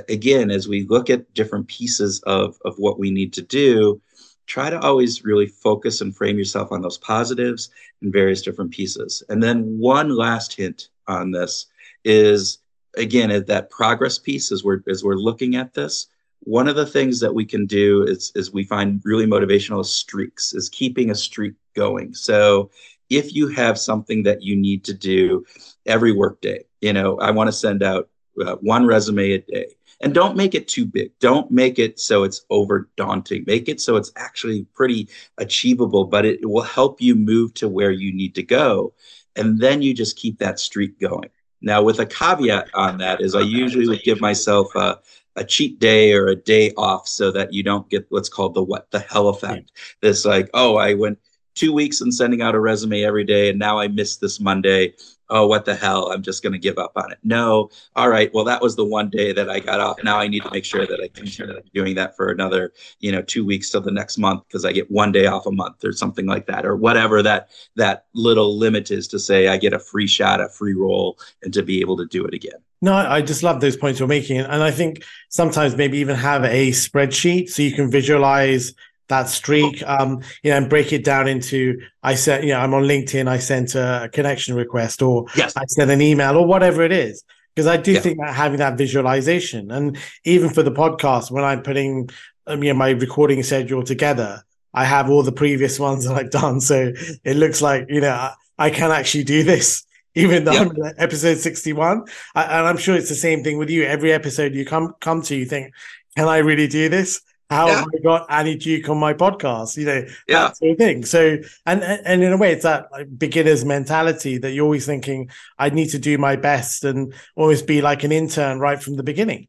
[0.09, 4.01] Again, as we look at different pieces of, of what we need to do,
[4.45, 7.69] try to always really focus and frame yourself on those positives
[8.01, 9.23] in various different pieces.
[9.29, 11.67] And then one last hint on this
[12.03, 12.59] is
[12.97, 16.07] again at that progress piece as we're as we're looking at this.
[16.41, 20.53] One of the things that we can do is, is we find really motivational streaks,
[20.53, 22.13] is keeping a streak going.
[22.13, 22.69] So
[23.09, 25.45] if you have something that you need to do
[25.85, 28.09] every workday, you know, I want to send out
[28.43, 29.67] uh, one resume a day.
[29.99, 31.11] And don't make it too big.
[31.19, 33.43] Don't make it so it's over daunting.
[33.47, 37.67] Make it so it's actually pretty achievable, but it, it will help you move to
[37.67, 38.93] where you need to go.
[39.35, 41.29] And then you just keep that streak going.
[41.61, 44.99] Now, with a caveat on that, is I usually would give myself a,
[45.35, 48.61] a cheat day or a day off so that you don't get what's called the
[48.61, 49.71] what the hell effect.
[50.01, 51.17] This like, oh, I went
[51.57, 54.93] two weeks and sending out a resume every day, and now I missed this Monday.
[55.29, 56.09] Oh, what the hell?
[56.09, 57.17] I'm just going to give up on it.
[57.21, 57.69] No.
[57.97, 58.33] All right.
[58.33, 59.97] Well, that was the one day that I got off.
[60.01, 63.21] Now I need to make sure that I continue doing that for another, you know,
[63.21, 65.91] two weeks till the next month because I get one day off a month or
[65.91, 69.79] something like that, or whatever that that little limit is to say I get a
[69.79, 72.59] free shot, a free roll, and to be able to do it again.
[72.81, 74.39] No, I just love those points you're making.
[74.39, 78.73] And I think sometimes maybe even have a spreadsheet so you can visualize
[79.07, 79.83] that streak.
[79.85, 83.27] Um you know and break it down into i said you know i'm on linkedin
[83.27, 85.55] i sent a connection request or yes.
[85.55, 87.23] i sent an email or whatever it is.
[87.53, 87.99] Because i do yeah.
[87.99, 92.09] think that having that visualization and even for the podcast when i'm putting
[92.47, 94.43] um, you know my recording schedule together
[94.73, 96.59] i have all the previous ones that i've done.
[96.59, 96.93] So
[97.23, 100.71] it looks like you know i, I can actually do this even though yep.
[100.71, 103.83] I'm episode 61 I, and i'm sure it's the same thing with you.
[103.83, 105.73] Every episode you come come to you think
[106.15, 107.75] can i really do this how yeah.
[107.75, 109.77] have I got Annie Duke on my podcast?
[109.77, 110.39] You know, yeah.
[110.39, 111.05] that sort of thing.
[111.05, 115.29] So, and and in a way, it's that like, beginner's mentality that you're always thinking,
[115.57, 119.03] I need to do my best and always be like an intern right from the
[119.03, 119.47] beginning.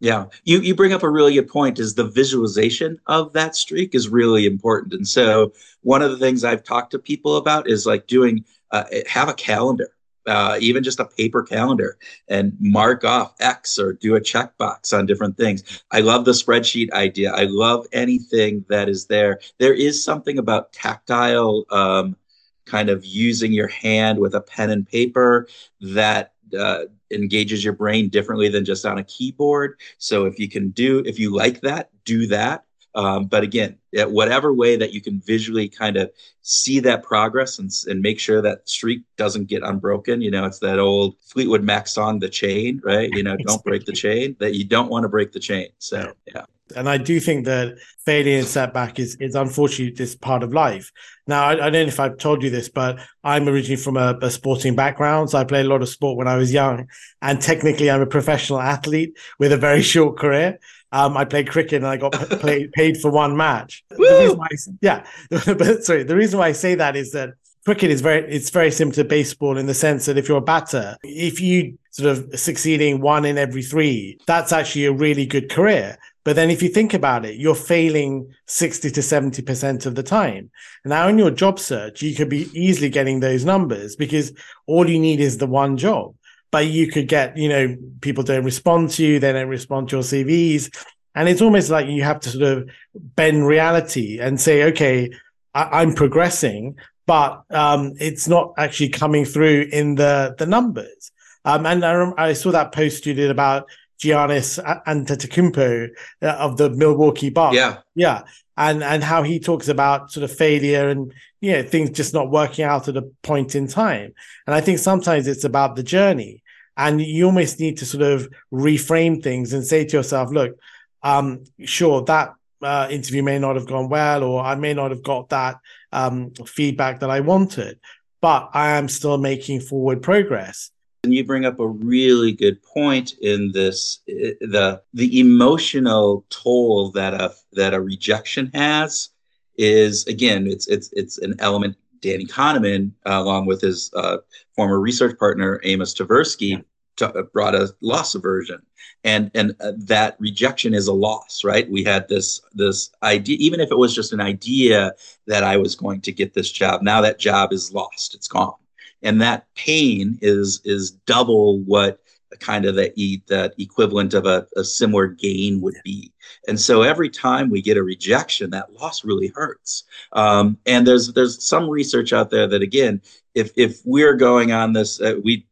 [0.00, 1.78] Yeah, you you bring up a really good point.
[1.78, 6.44] Is the visualization of that streak is really important, and so one of the things
[6.44, 9.90] I've talked to people about is like doing uh, have a calendar
[10.26, 15.06] uh, even just a paper calendar and mark off X or do a checkbox on
[15.06, 15.82] different things.
[15.90, 17.32] I love the spreadsheet idea.
[17.32, 19.40] I love anything that is there.
[19.58, 22.16] There is something about tactile, um,
[22.64, 25.46] kind of using your hand with a pen and paper
[25.80, 29.78] that uh, engages your brain differently than just on a keyboard.
[29.98, 32.65] So if you can do, if you like that, do that.
[32.96, 37.70] Um, but again, whatever way that you can visually kind of see that progress and,
[37.88, 40.22] and make sure that streak doesn't get unbroken.
[40.22, 43.10] You know, it's that old Fleetwood Mac song, The Chain, right?
[43.12, 45.68] You know, don't break the chain, that you don't want to break the chain.
[45.78, 46.46] So, yeah.
[46.74, 50.90] And I do think that failure and setback is, is unfortunately this part of life.
[51.26, 54.18] Now, I, I, don't know if I've told you this, but I'm originally from a,
[54.20, 55.30] a, sporting background.
[55.30, 56.88] So I played a lot of sport when I was young.
[57.22, 60.58] And technically, I'm a professional athlete with a very short career.
[60.92, 63.84] Um, I played cricket and I got paid, paid for one match.
[63.92, 67.30] I, yeah, but sorry, the reason why I say that is that
[67.66, 70.52] cricket is very it's very similar to baseball in the sense that if you're a
[70.54, 75.50] batter, if you sort of succeeding one in every three, that's actually a really good
[75.50, 75.98] career.
[76.22, 80.50] But then if you think about it, you're failing 60 to 70% of the time.
[80.84, 84.32] Now in your job search, you could be easily getting those numbers because
[84.66, 86.14] all you need is the one job
[86.52, 89.96] but you could get, you know, people don't respond to you, they don't respond to
[89.96, 90.74] your CVs.
[91.14, 95.10] And it's almost like you have to sort of bend reality and say, okay,
[95.54, 101.12] I- am progressing, but um, it's not actually coming through in the the numbers.
[101.44, 103.68] Um, and I, I, saw that post you did about
[104.00, 105.88] Giannis Antetokounmpo
[106.20, 107.54] uh, of the Milwaukee Bucks.
[107.54, 108.22] Yeah, yeah,
[108.56, 112.30] and and how he talks about sort of failure and you know things just not
[112.30, 114.12] working out at a point in time
[114.46, 116.42] and i think sometimes it's about the journey
[116.76, 120.58] and you almost need to sort of reframe things and say to yourself look
[121.02, 125.02] um sure that uh, interview may not have gone well or i may not have
[125.02, 125.56] got that
[125.96, 127.80] um, feedback that I wanted.
[128.20, 130.70] But I am still making forward progress.
[131.04, 137.14] And you bring up a really good point in this the the emotional toll that
[137.14, 139.10] a that a rejection has
[139.56, 144.18] is again it's it's it's an element Danny Kahneman, uh, along with his uh,
[144.54, 146.62] former research partner Amos Tversky,
[146.96, 148.62] t- brought a loss aversion,
[149.04, 151.70] and and uh, that rejection is a loss, right?
[151.70, 154.92] We had this this idea, even if it was just an idea
[155.26, 156.82] that I was going to get this job.
[156.82, 158.54] Now that job is lost; it's gone,
[159.02, 162.00] and that pain is is double what
[162.40, 166.12] kind of the that equivalent of a, a similar gain would be.
[166.48, 169.84] And so every time we get a rejection, that loss really hurts.
[170.12, 173.00] Um, and there's there's some research out there that again,
[173.34, 175.46] if if we're going on this, uh, we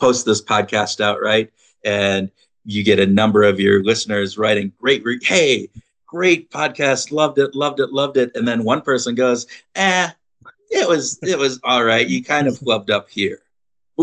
[0.00, 1.50] post this podcast out right,
[1.84, 2.30] and
[2.64, 5.68] you get a number of your listeners writing great, re- hey,
[6.06, 10.08] great podcast, loved it, loved it, loved it, and then one person goes, eh,
[10.70, 12.08] it was it was all right.
[12.08, 13.40] You kind of flubbed up here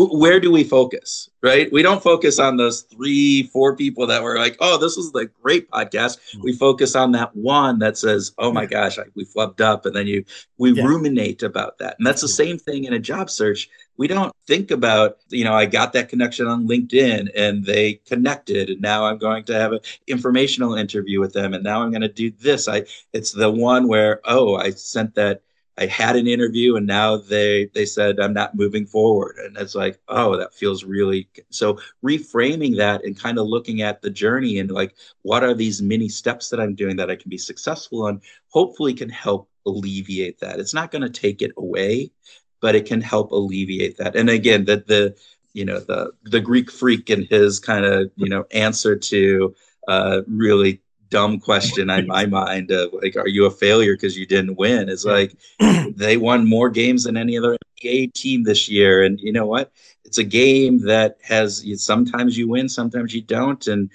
[0.06, 1.72] where do we focus right?
[1.72, 5.30] We don't focus on those three four people that were like oh this was the
[5.42, 6.18] great podcast.
[6.18, 6.42] Mm-hmm.
[6.42, 9.94] we focus on that one that says oh my gosh I, we flubbed up and
[9.94, 10.24] then you
[10.56, 10.84] we yeah.
[10.84, 11.96] ruminate about that.
[11.98, 13.68] And that's the same thing in a job search.
[13.96, 18.70] We don't think about you know i got that connection on linkedin and they connected
[18.70, 22.02] and now i'm going to have an informational interview with them and now i'm going
[22.02, 22.68] to do this.
[22.68, 25.42] I it's the one where oh i sent that
[25.78, 29.36] I had an interview and now they they said I'm not moving forward.
[29.38, 34.02] And it's like oh that feels really so reframing that and kind of looking at
[34.02, 37.30] the journey and like what are these mini steps that I'm doing that I can
[37.30, 40.58] be successful on hopefully can help alleviate that.
[40.58, 42.10] It's not going to take it away
[42.60, 44.16] but it can help alleviate that.
[44.16, 45.16] And again that the
[45.54, 49.54] you know the the Greek freak and his kind of you know answer to
[49.86, 54.26] uh, really dumb question in my mind of like, are you a failure because you
[54.26, 54.88] didn't win?
[54.88, 55.34] It's like
[55.96, 59.72] they won more games than any other NBA team this year, and you know what?
[60.04, 63.90] It's a game that has sometimes you win, sometimes you don't, and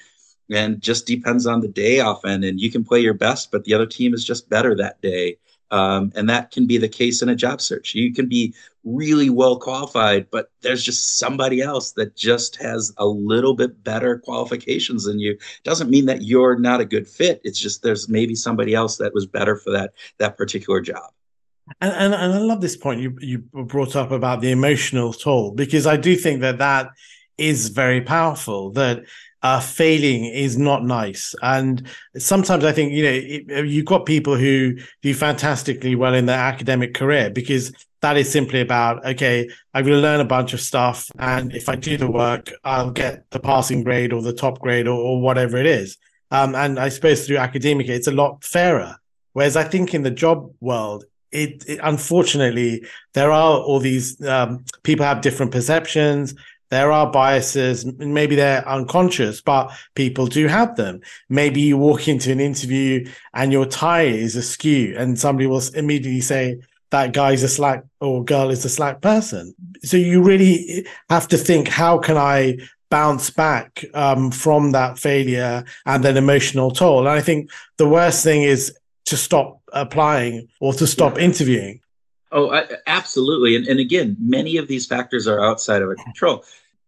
[0.52, 2.44] and just depends on the day often.
[2.44, 5.38] And you can play your best, but the other team is just better that day.
[5.72, 7.96] Um, and that can be the case in a job search.
[7.96, 13.06] You can be really well qualified, but there's just somebody else that just has a
[13.06, 15.38] little bit better qualifications than you.
[15.64, 17.42] Doesn't mean that you're not a good fit.
[17.44, 21.12] It's just there's maybe somebody else that was better for that that particular job.
[21.80, 25.52] And, and, and I love this point you you brought up about the emotional toll
[25.52, 26.90] because I do think that that
[27.38, 28.72] is very powerful.
[28.72, 29.06] That
[29.44, 31.36] uh, failing is not nice.
[31.42, 31.86] And
[32.18, 36.40] sometimes I think, you know, it, you've got people who do fantastically well in their
[36.40, 40.62] academic career because that is simply about, okay, I'm going to learn a bunch of
[40.62, 41.12] stuff.
[41.20, 44.88] And if I do the work, I'll get the passing grade or the top grade
[44.88, 45.98] or, or whatever it is.
[46.32, 48.96] Um, and I suppose through academia, it's a lot fairer.
[49.34, 54.64] Whereas I think in the job world, it, it, unfortunately there are all these um,
[54.84, 56.36] people have different perceptions
[56.74, 61.02] there are biases, maybe they're unconscious, but people do have them.
[61.30, 66.22] Maybe you walk into an interview and your tie is askew, and somebody will immediately
[66.22, 66.60] say,
[66.90, 69.56] that guy's a slack or girl is a slack person.
[69.84, 72.60] So you really have to think, how can I
[72.92, 77.00] bounce back um, from that failure and that emotional toll?
[77.00, 81.24] And I think the worst thing is to stop applying or to stop yeah.
[81.24, 81.82] interviewing.
[82.32, 83.56] Oh, I, absolutely.
[83.56, 86.46] And, and again, many of these factors are outside of our control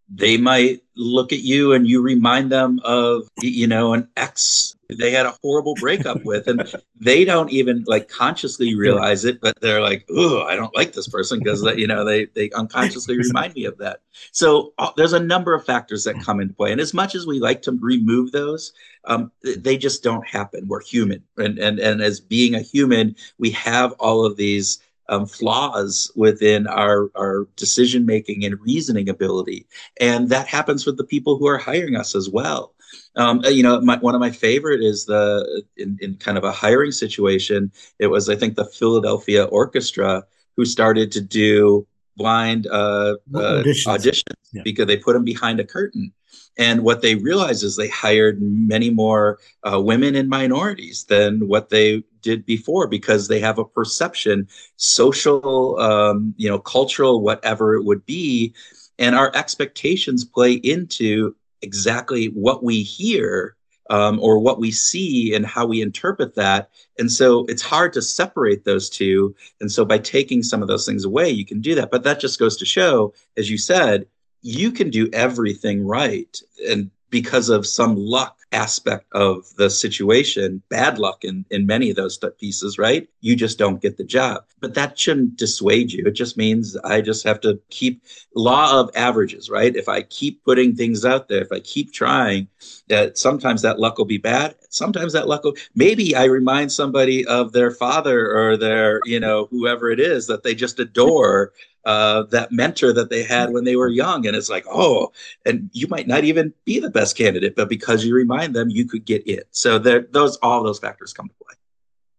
[0.09, 5.11] they might look at you and you remind them of you know an ex they
[5.11, 6.63] had a horrible breakup with and
[6.95, 11.07] they don't even like consciously realize it but they're like oh i don't like this
[11.07, 14.01] person because you know they they unconsciously remind me of that.
[14.31, 17.25] So uh, there's a number of factors that come into play and as much as
[17.25, 18.71] we like to remove those
[19.05, 20.67] um, they just don't happen.
[20.67, 25.25] We're human and and and as being a human we have all of these um,
[25.25, 29.67] flaws within our, our decision making and reasoning ability.
[29.99, 32.73] And that happens with the people who are hiring us as well.
[33.15, 36.43] Um, uh, you know, my, one of my favorite is the in, in kind of
[36.43, 37.71] a hiring situation.
[37.99, 40.23] It was, I think, the Philadelphia Orchestra
[40.55, 41.87] who started to do
[42.17, 44.21] blind uh, uh, auditions, auditions
[44.53, 44.61] yeah.
[44.63, 46.13] because they put them behind a curtain.
[46.57, 51.69] And what they realized is they hired many more uh, women and minorities than what
[51.69, 54.47] they did before because they have a perception,
[54.77, 58.53] social, um, you know, cultural, whatever it would be.
[58.97, 63.55] And our expectations play into exactly what we hear
[63.89, 66.69] um, or what we see and how we interpret that.
[66.97, 69.35] And so it's hard to separate those two.
[69.61, 71.91] And so by taking some of those things away, you can do that.
[71.91, 74.07] But that just goes to show, as you said,
[74.45, 76.39] you can do everything right
[76.69, 81.95] and because of some luck aspect of the situation, bad luck in, in many of
[81.95, 83.07] those pieces, right?
[83.21, 84.43] You just don't get the job.
[84.59, 86.03] But that shouldn't dissuade you.
[86.05, 88.03] It just means I just have to keep
[88.35, 89.75] law of averages, right?
[89.75, 92.47] If I keep putting things out there, if I keep trying,
[92.87, 94.55] that sometimes that luck will be bad.
[94.69, 99.47] Sometimes that luck will maybe I remind somebody of their father or their, you know,
[99.51, 101.53] whoever it is that they just adore
[101.85, 104.25] uh, that mentor that they had when they were young.
[104.25, 105.11] And it's like, oh,
[105.45, 108.85] and you might not even be the best candidate, but because you remind them, you
[108.85, 109.47] could get it.
[109.51, 111.55] So there, those all those factors come to play.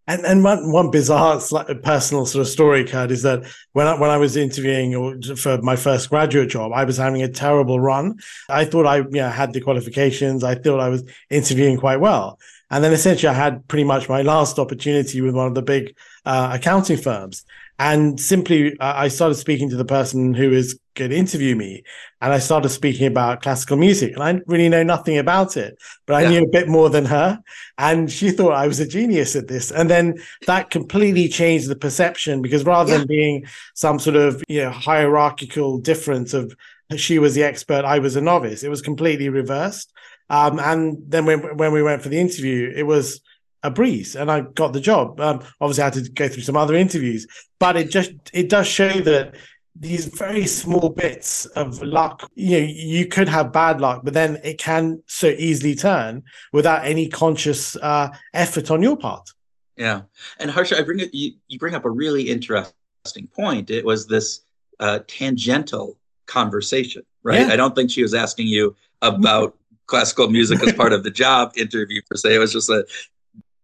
[0.09, 1.41] And and one one bizarre,
[1.83, 3.43] personal sort of story, Kurt, is that
[3.73, 7.29] when I, when I was interviewing for my first graduate job, I was having a
[7.29, 8.21] terrible run.
[8.49, 10.45] I thought I you know, had the qualifications.
[10.45, 12.39] I thought I was interviewing quite well.
[12.71, 15.97] And then essentially, I had pretty much my last opportunity with one of the big
[16.25, 17.45] uh, accounting firms.
[17.79, 21.83] And simply, uh, I started speaking to the person who was going to interview me.
[22.21, 24.15] And I started speaking about classical music.
[24.15, 26.31] And I really know nothing about it, but I yeah.
[26.31, 27.41] knew a bit more than her.
[27.79, 29.71] And she thought I was a genius at this.
[29.71, 32.99] And then that completely changed the perception because rather yeah.
[32.99, 36.57] than being some sort of you know hierarchical difference of
[36.97, 39.93] she was the expert, I was a novice, it was completely reversed.
[40.31, 43.21] Um, and then when when we went for the interview, it was
[43.63, 45.21] a breeze and I got the job.
[45.21, 47.27] Um, obviously, I had to go through some other interviews,
[47.59, 49.35] but it just it does show that
[49.79, 54.39] these very small bits of luck, you know, you could have bad luck, but then
[54.43, 59.29] it can so easily turn without any conscious uh, effort on your part.
[59.77, 60.03] Yeah,
[60.39, 61.13] and Harsha, I bring it.
[61.13, 63.71] You, you bring up a really interesting point.
[63.71, 64.41] It was this
[64.81, 67.41] uh, tangential conversation, right?
[67.41, 67.53] Yeah.
[67.53, 71.53] I don't think she was asking you about classical music as part of the job
[71.57, 72.35] interview per se.
[72.35, 72.85] It was just a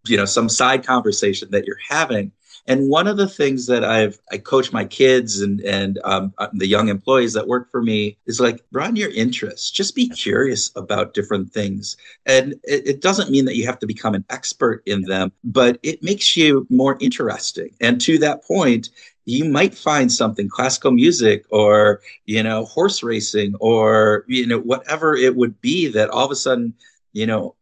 [0.07, 2.33] you know some side conversation that you're having.
[2.69, 6.47] And one of the things that i've i coach my kids and and um, uh,
[6.53, 10.71] the young employees that work for me is like broaden your interests just be curious
[10.77, 11.97] about different things.
[12.25, 15.79] And it, it doesn't mean that you have to become an expert in them but
[15.83, 17.71] it makes you more interesting.
[17.81, 18.91] And to that point
[19.25, 25.17] you might find something classical music or you know horse racing or you know whatever
[25.17, 26.75] it would be that all of a sudden
[27.13, 27.55] you know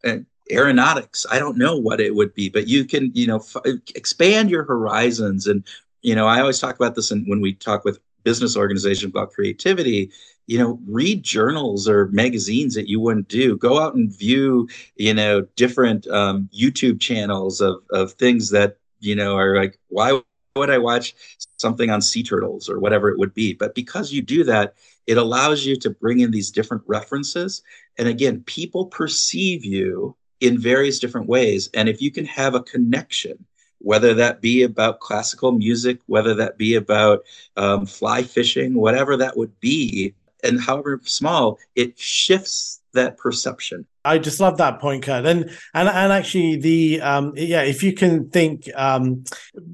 [0.51, 1.27] aeronautics.
[1.31, 4.65] I don't know what it would be but you can you know f- expand your
[4.65, 5.47] horizons.
[5.47, 5.65] And
[6.03, 9.33] you know i always talk about this and when we talk with business organizations about
[9.33, 10.11] creativity
[10.47, 13.57] you know read journals or magazines that you wouldn't do.
[13.57, 19.15] Go out and view you know different um, youtube channels of of things that you
[19.15, 20.21] know are like why
[20.57, 21.15] would i watch
[21.59, 23.55] something on sea turtles or whatever it would be?
[23.55, 24.75] But because you do that
[25.07, 27.63] it allows you to bring in these different references.
[27.99, 31.71] And again people perceive you in various different ways.
[31.75, 33.45] And if you can have a connection,
[33.79, 37.25] whether that be about classical music, whether that be about
[37.57, 43.87] um, fly fishing, whatever that would be, and however small, it shifts that perception.
[44.05, 45.27] I just love that point, Kurt.
[45.27, 49.25] And and and actually, the um, yeah, if you can think um,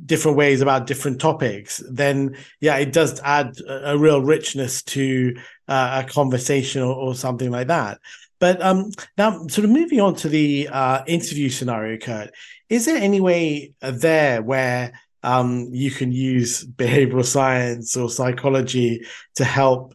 [0.04, 5.36] different ways about different topics, then yeah, it does add a, a real richness to
[5.68, 8.00] uh, a conversation or, or something like that.
[8.38, 12.32] But um, now, sort of moving on to the uh, interview scenario, Kurt,
[12.68, 19.04] is there any way there where um, you can use behavioral science or psychology
[19.36, 19.94] to help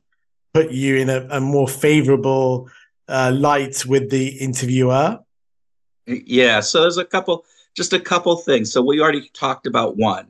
[0.54, 2.70] put you in a, a more favorable
[3.08, 5.20] uh, light with the interviewer?
[6.08, 8.72] Yeah, so there's a couple, just a couple things.
[8.72, 10.28] So we already talked about one.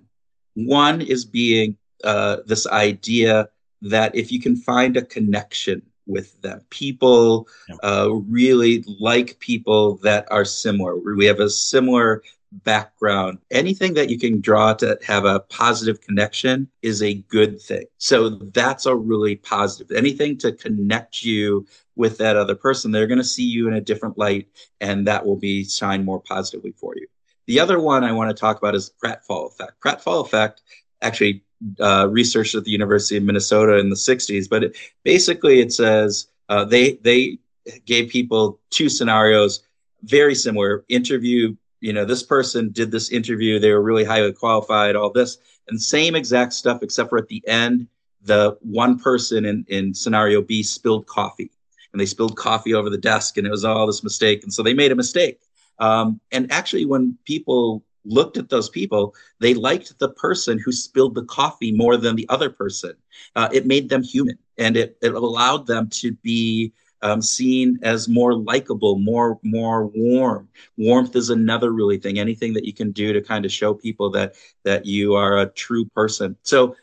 [0.55, 3.47] One is being uh, this idea
[3.83, 5.81] that if you can find a connection
[6.11, 6.61] with them.
[6.69, 7.47] People
[7.83, 10.97] uh, really like people that are similar.
[10.97, 13.39] We have a similar background.
[13.49, 17.85] Anything that you can draw to have a positive connection is a good thing.
[17.97, 19.95] So that's a really positive.
[19.95, 23.81] Anything to connect you with that other person, they're going to see you in a
[23.81, 24.49] different light,
[24.81, 27.07] and that will be signed more positively for you.
[27.47, 29.81] The other one I want to talk about is pratfall effect.
[29.81, 30.61] Pratfall effect
[31.01, 31.43] actually
[31.79, 36.65] uh, at the University of Minnesota in the 60s, but it, basically it says uh,
[36.65, 37.37] they they
[37.85, 39.63] gave people two scenarios
[40.03, 40.83] very similar.
[40.89, 45.37] Interview, you know, this person did this interview, they were really highly qualified, all this,
[45.67, 47.87] and same exact stuff, except for at the end,
[48.23, 51.51] the one person in, in scenario B spilled coffee.
[51.91, 54.43] And they spilled coffee over the desk, and it was all this mistake.
[54.43, 55.41] And so they made a mistake.
[55.79, 61.15] Um, and actually, when people looked at those people, they liked the person who spilled
[61.15, 62.93] the coffee more than the other person.
[63.35, 66.73] Uh, it made them human and it, it allowed them to be
[67.03, 70.47] um, seen as more likable, more more warm.
[70.77, 72.19] Warmth is another really thing.
[72.19, 75.47] Anything that you can do to kind of show people that that you are a
[75.47, 76.37] true person.
[76.43, 76.75] So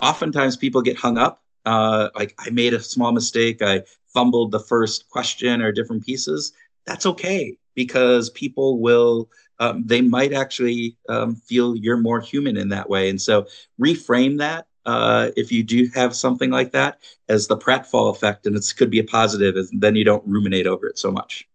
[0.00, 1.42] oftentimes people get hung up.
[1.64, 3.60] Uh, like I made a small mistake.
[3.60, 3.82] I
[4.14, 6.52] fumbled the first question or different pieces.
[6.86, 12.68] That's okay because people will um, they might actually um, feel you're more human in
[12.68, 13.46] that way and so
[13.80, 16.98] reframe that uh, if you do have something like that
[17.28, 20.66] as the pratfall effect and it could be a positive and then you don't ruminate
[20.66, 21.46] over it so much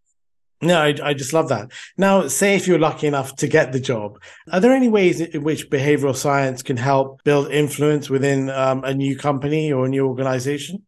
[0.63, 1.71] no, I, I, just love that.
[1.97, 4.21] Now, say if you're lucky enough to get the job,
[4.51, 8.93] are there any ways in which behavioral science can help build influence within um, a
[8.93, 10.83] new company or a new organization?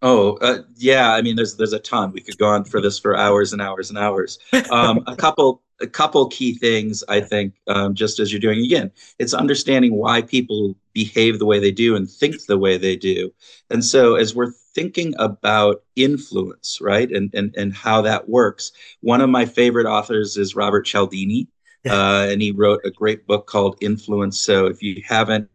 [0.00, 1.12] Oh, uh, yeah.
[1.12, 2.12] I mean, there's there's a ton.
[2.12, 4.38] We could go on for this for hours and hours and hours.
[4.70, 8.90] Um, a couple a couple key things I think, um, just as you're doing again,
[9.18, 13.32] it's understanding why people behave the way they do and think the way they do.
[13.70, 19.20] And so, as we're thinking about influence, right, and and and how that works, one
[19.20, 21.48] of my favorite authors is Robert Cialdini,
[21.84, 21.94] yeah.
[21.94, 24.38] uh, and he wrote a great book called Influence.
[24.40, 25.48] So, if you haven't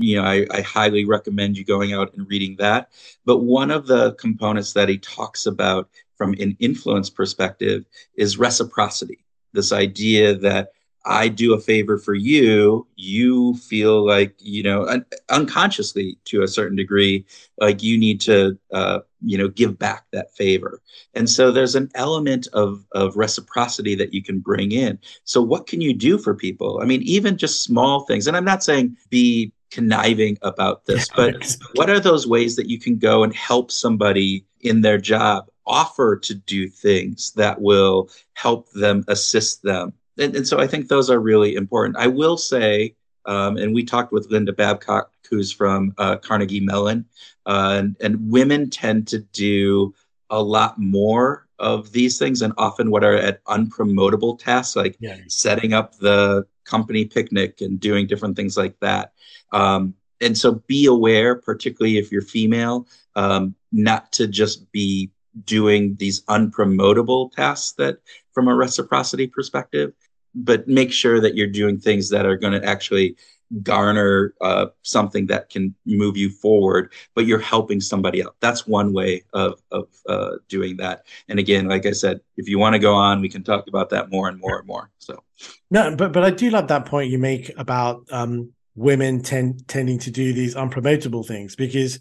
[0.00, 2.92] you know, I, I, highly recommend you going out and reading that.
[3.24, 7.84] But one of the components that he talks about from an influence perspective
[8.14, 9.18] is reciprocity
[9.52, 10.72] this idea that
[11.08, 16.48] I do a favor for you, you feel like, you know, un- unconsciously to a
[16.48, 17.24] certain degree,
[17.58, 20.82] like you need to, uh, you know, give back that favor.
[21.14, 24.98] And so there's an element of, of reciprocity that you can bring in.
[25.24, 26.80] So, what can you do for people?
[26.82, 28.26] I mean, even just small things.
[28.26, 32.78] And I'm not saying be conniving about this, but what are those ways that you
[32.78, 38.70] can go and help somebody in their job offer to do things that will help
[38.72, 39.92] them assist them.
[40.18, 41.96] And, and so I think those are really important.
[41.96, 42.96] I will say,
[43.26, 47.04] um, and we talked with Linda Babcock, who's from uh, Carnegie Mellon,
[47.46, 49.94] uh, and, and women tend to do
[50.30, 55.16] a lot more of these things and often what are at unpromotable tasks like yeah.
[55.26, 59.12] setting up the company picnic and doing different things like that
[59.52, 65.10] um, and so be aware particularly if you're female um, not to just be
[65.44, 67.98] doing these unpromotable tasks that
[68.32, 69.92] from a reciprocity perspective
[70.34, 73.16] but make sure that you're doing things that are going to actually
[73.62, 78.36] garner uh, something that can move you forward but you're helping somebody out.
[78.40, 81.04] That's one way of, of uh, doing that.
[81.28, 83.90] And again like i said if you want to go on we can talk about
[83.90, 85.22] that more and more and more so.
[85.70, 89.98] No but but i do love that point you make about um, women tend, tending
[89.98, 91.98] to do these unpromotable things because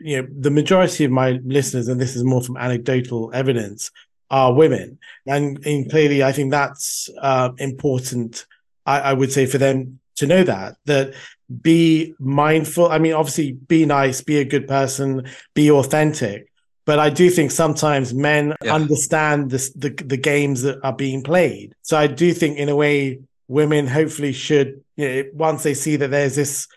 [0.00, 3.90] you know the majority of my listeners, and this is more from anecdotal evidence,
[4.30, 8.46] are women, and, and clearly I think that's uh, important.
[8.86, 11.14] I, I would say for them to know that that
[11.62, 12.88] be mindful.
[12.88, 16.50] I mean, obviously, be nice, be a good person, be authentic.
[16.86, 18.74] But I do think sometimes men yeah.
[18.74, 21.74] understand this, the the games that are being played.
[21.82, 25.96] So I do think, in a way, women hopefully should, you know, once they see
[25.96, 26.68] that there's this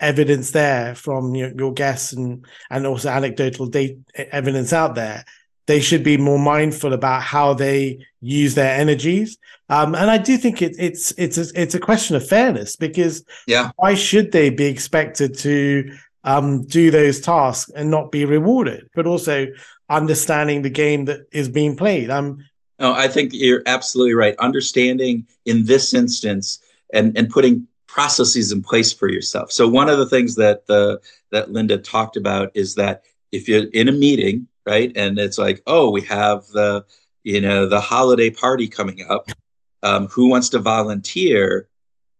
[0.00, 3.96] evidence there from your, your guests and and also anecdotal data
[4.30, 5.24] evidence out there.
[5.66, 9.38] They should be more mindful about how they use their energies.
[9.68, 13.24] Um, and i do think it, it's it's a, it's a question of fairness because
[13.48, 13.72] yeah.
[13.76, 19.06] why should they be expected to um, do those tasks and not be rewarded but
[19.06, 19.48] also
[19.88, 22.10] understanding the game that is being played?
[22.10, 22.44] Um
[22.78, 24.36] no i think you're absolutely right.
[24.38, 26.60] Understanding in this instance
[26.92, 29.52] and and putting processes in place for yourself.
[29.52, 33.64] So one of the things that the that Linda talked about is that if you're
[33.72, 36.84] in a meeting, right, and it's like, oh, we have the
[37.24, 39.30] you know the holiday party coming up.
[39.82, 41.68] Um, who wants to volunteer?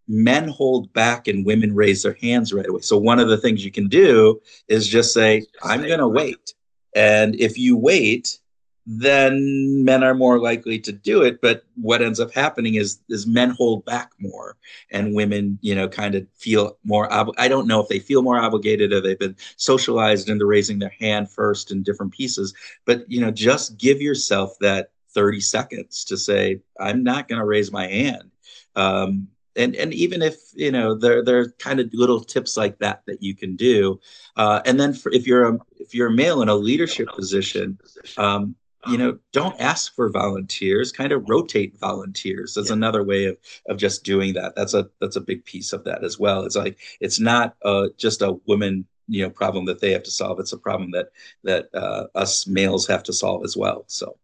[0.09, 2.81] Men hold back and women raise their hands right away.
[2.81, 6.55] So one of the things you can do is just say, "I'm going to wait,"
[6.95, 8.39] and if you wait,
[8.87, 11.41] then men are more likely to do it.
[11.41, 14.57] But what ends up happening is is men hold back more
[14.91, 18.23] and women you know kind of feel more ob- i don't know if they feel
[18.23, 22.55] more obligated or they've been socialized into raising their hand first in different pieces.
[22.85, 27.47] But you know just give yourself that 30 seconds to say i'm not going to
[27.47, 28.31] raise my hand.
[28.77, 32.79] Um, and and even if you know there there are kind of little tips like
[32.79, 33.99] that that you can do.
[34.37, 37.79] Uh, and then for, if you're a if you're a male in a leadership position
[38.19, 38.55] um,
[38.89, 42.75] you know don't ask for volunteers kind of rotate volunteers that's yeah.
[42.77, 43.37] another way of
[43.69, 44.55] of just doing that.
[44.57, 46.45] That's a that's a big piece of that as well.
[46.45, 50.11] It's like it's not uh, just a woman you know problem that they have to
[50.11, 50.41] solve.
[50.41, 51.09] It's a problem that
[51.45, 54.17] that uh, us males have to solve as well so.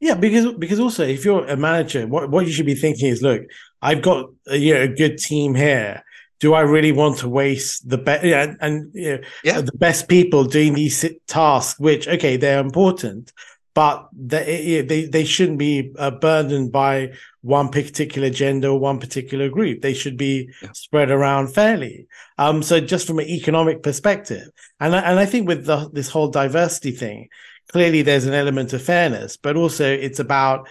[0.00, 3.22] Yeah because because also if you're a manager what, what you should be thinking is
[3.22, 3.42] look
[3.80, 6.04] i've got a, you know, a good team here.
[6.40, 9.60] Do I really want to waste the best yeah, and you know, yeah.
[9.62, 13.32] the best people doing these tasks, which okay, they're important,
[13.74, 17.12] but they they, they shouldn't be uh, burdened by
[17.42, 19.82] one particular gender or one particular group.
[19.82, 20.72] They should be yeah.
[20.72, 22.06] spread around fairly.
[22.38, 24.48] Um, so just from an economic perspective,
[24.80, 27.28] and I, and I think with the, this whole diversity thing,
[27.68, 30.68] clearly there's an element of fairness, but also it's about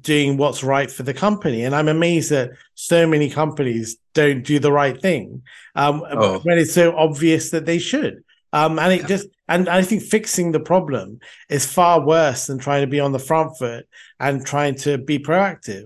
[0.00, 1.64] doing what's right for the company.
[1.64, 5.42] And I'm amazed that so many companies don't do the right thing
[5.74, 6.38] um, oh.
[6.40, 8.24] when it's so obvious that they should.
[8.52, 9.06] Um, and it yeah.
[9.06, 13.12] just and I think fixing the problem is far worse than trying to be on
[13.12, 13.86] the front foot
[14.18, 15.84] and trying to be proactive.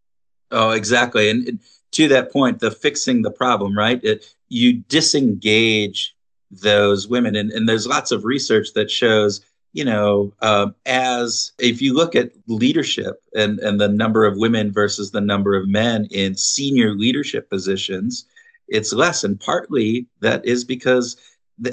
[0.51, 1.31] Oh, exactly.
[1.31, 1.61] And, and
[1.93, 4.03] to that point, the fixing the problem, right?
[4.03, 6.15] It, you disengage
[6.51, 11.81] those women, and, and there's lots of research that shows you know, um, as if
[11.81, 16.09] you look at leadership and, and the number of women versus the number of men
[16.11, 18.27] in senior leadership positions,
[18.69, 19.23] it's less.
[19.23, 21.17] And partly that is because,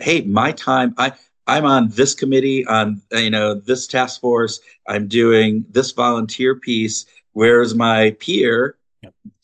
[0.01, 1.13] hey, my time, I,
[1.45, 4.59] I'm on this committee, on you know this task force.
[4.87, 7.05] I'm doing this volunteer piece.
[7.37, 8.77] Whereas my peer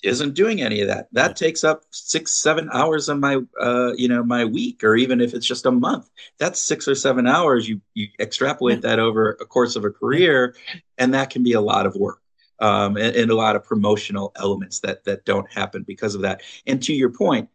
[0.01, 1.09] isn't doing any of that.
[1.11, 5.21] That takes up six, seven hours of my, uh, you know, my week, or even
[5.21, 7.69] if it's just a month, that's six or seven hours.
[7.69, 10.55] You you extrapolate that over a course of a career,
[10.97, 12.19] and that can be a lot of work.
[12.59, 16.41] Um, and, and, a lot of promotional elements that that don't happen because of that.
[16.65, 17.49] And to your point,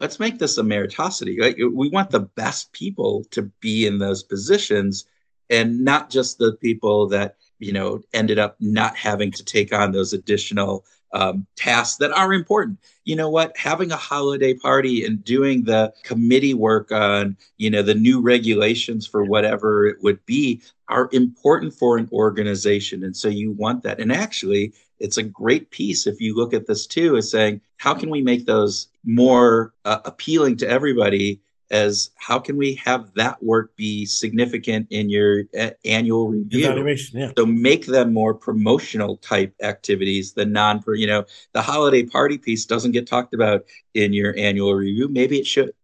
[0.00, 1.40] let's make this a meritocracy.
[1.40, 1.56] Right?
[1.58, 5.06] We want the best people to be in those positions,
[5.50, 9.92] and not just the people that you know ended up not having to take on
[9.92, 12.78] those additional um, tasks that are important.
[13.04, 13.56] You know what?
[13.56, 19.06] Having a holiday party and doing the committee work on, you know, the new regulations
[19.06, 23.04] for whatever it would be are important for an organization.
[23.04, 24.00] And so you want that.
[24.00, 27.94] And actually, it's a great piece if you look at this too, is saying, how
[27.94, 31.40] can we make those more uh, appealing to everybody
[31.70, 36.64] as how can we have that work be significant in your uh, annual review?
[36.64, 37.30] Evaluation yeah.
[37.36, 42.64] so make them more promotional type activities the non you know the holiday party piece
[42.64, 45.08] doesn't get talked about in your annual review.
[45.08, 45.74] Maybe it should.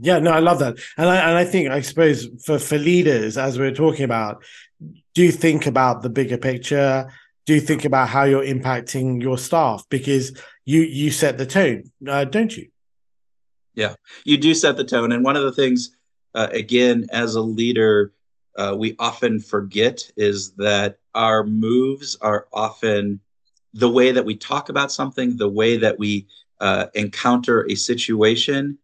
[0.00, 0.78] Yeah no i love that.
[0.96, 4.42] And i and i think i suppose for for leaders as we're talking about
[5.14, 7.10] do think about the bigger picture
[7.48, 10.26] do think about how you're impacting your staff because
[10.64, 12.66] you you set the tone uh, don't you
[13.78, 13.94] yeah,
[14.24, 15.12] you do set the tone.
[15.12, 15.96] And one of the things,
[16.34, 18.12] uh, again, as a leader,
[18.56, 23.20] uh, we often forget is that our moves are often
[23.74, 26.26] the way that we talk about something, the way that we
[26.58, 28.78] uh, encounter a situation.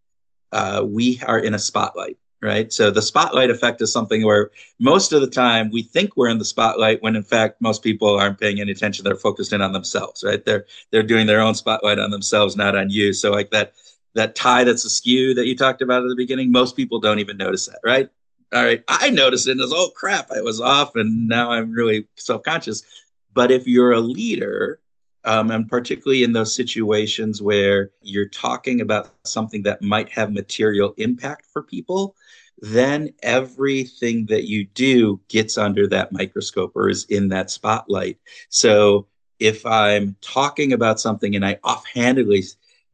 [0.53, 2.70] Uh, we are in a spotlight, right?
[2.70, 6.38] So the spotlight effect is something where most of the time we think we're in
[6.38, 9.03] the spotlight when in fact most people aren't paying any attention.
[9.03, 10.45] They're focused in on themselves, right?
[10.45, 13.14] They're they're doing their own spotlight on themselves, not on you.
[13.14, 13.72] So like that
[14.14, 17.38] that tie that's askew that you talked about at the beginning, most people don't even
[17.38, 18.11] notice that, right?
[18.53, 21.72] All right, I noticed it and was, oh crap, I was off, and now I'm
[21.72, 22.84] really self-conscious.
[23.32, 24.78] But if you're a leader,
[25.25, 30.95] um, and particularly in those situations where you're talking about something that might have material
[30.97, 32.14] impact for people,
[32.59, 38.18] then everything that you do gets under that microscope or is in that spotlight.
[38.49, 39.07] So
[39.39, 42.45] if I'm talking about something and I offhandedly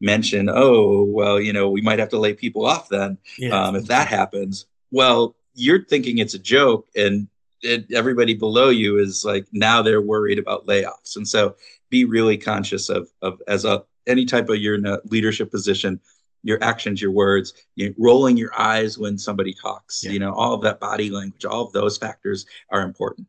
[0.00, 3.50] mention, oh, well, you know, we might have to lay people off then yeah.
[3.50, 4.66] um, if that happens.
[4.90, 7.28] Well, you're thinking it's a joke, and
[7.62, 11.56] it, everybody below you is like now they're worried about layoffs, and so
[11.88, 16.00] be really conscious of of as a any type of your leadership position
[16.42, 20.10] your actions, your words, you know, rolling your eyes when somebody talks, yeah.
[20.10, 23.26] you know, all of that body language, all of those factors are important.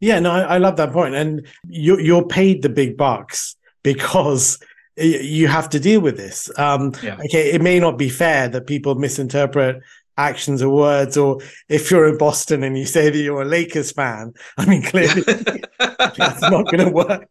[0.00, 0.94] Yeah, no, I, I love that.
[0.94, 4.58] And you, you're paid the big bucks because
[4.96, 6.50] you have to deal with this.
[6.58, 7.16] Um, yeah.
[7.24, 9.82] Okay, it may not be fair that people misinterpret
[10.28, 13.92] actions or words, or if you're in Boston and you say that you're a Lakers
[13.92, 15.22] fan, I mean, clearly
[15.78, 17.28] that's not going to work.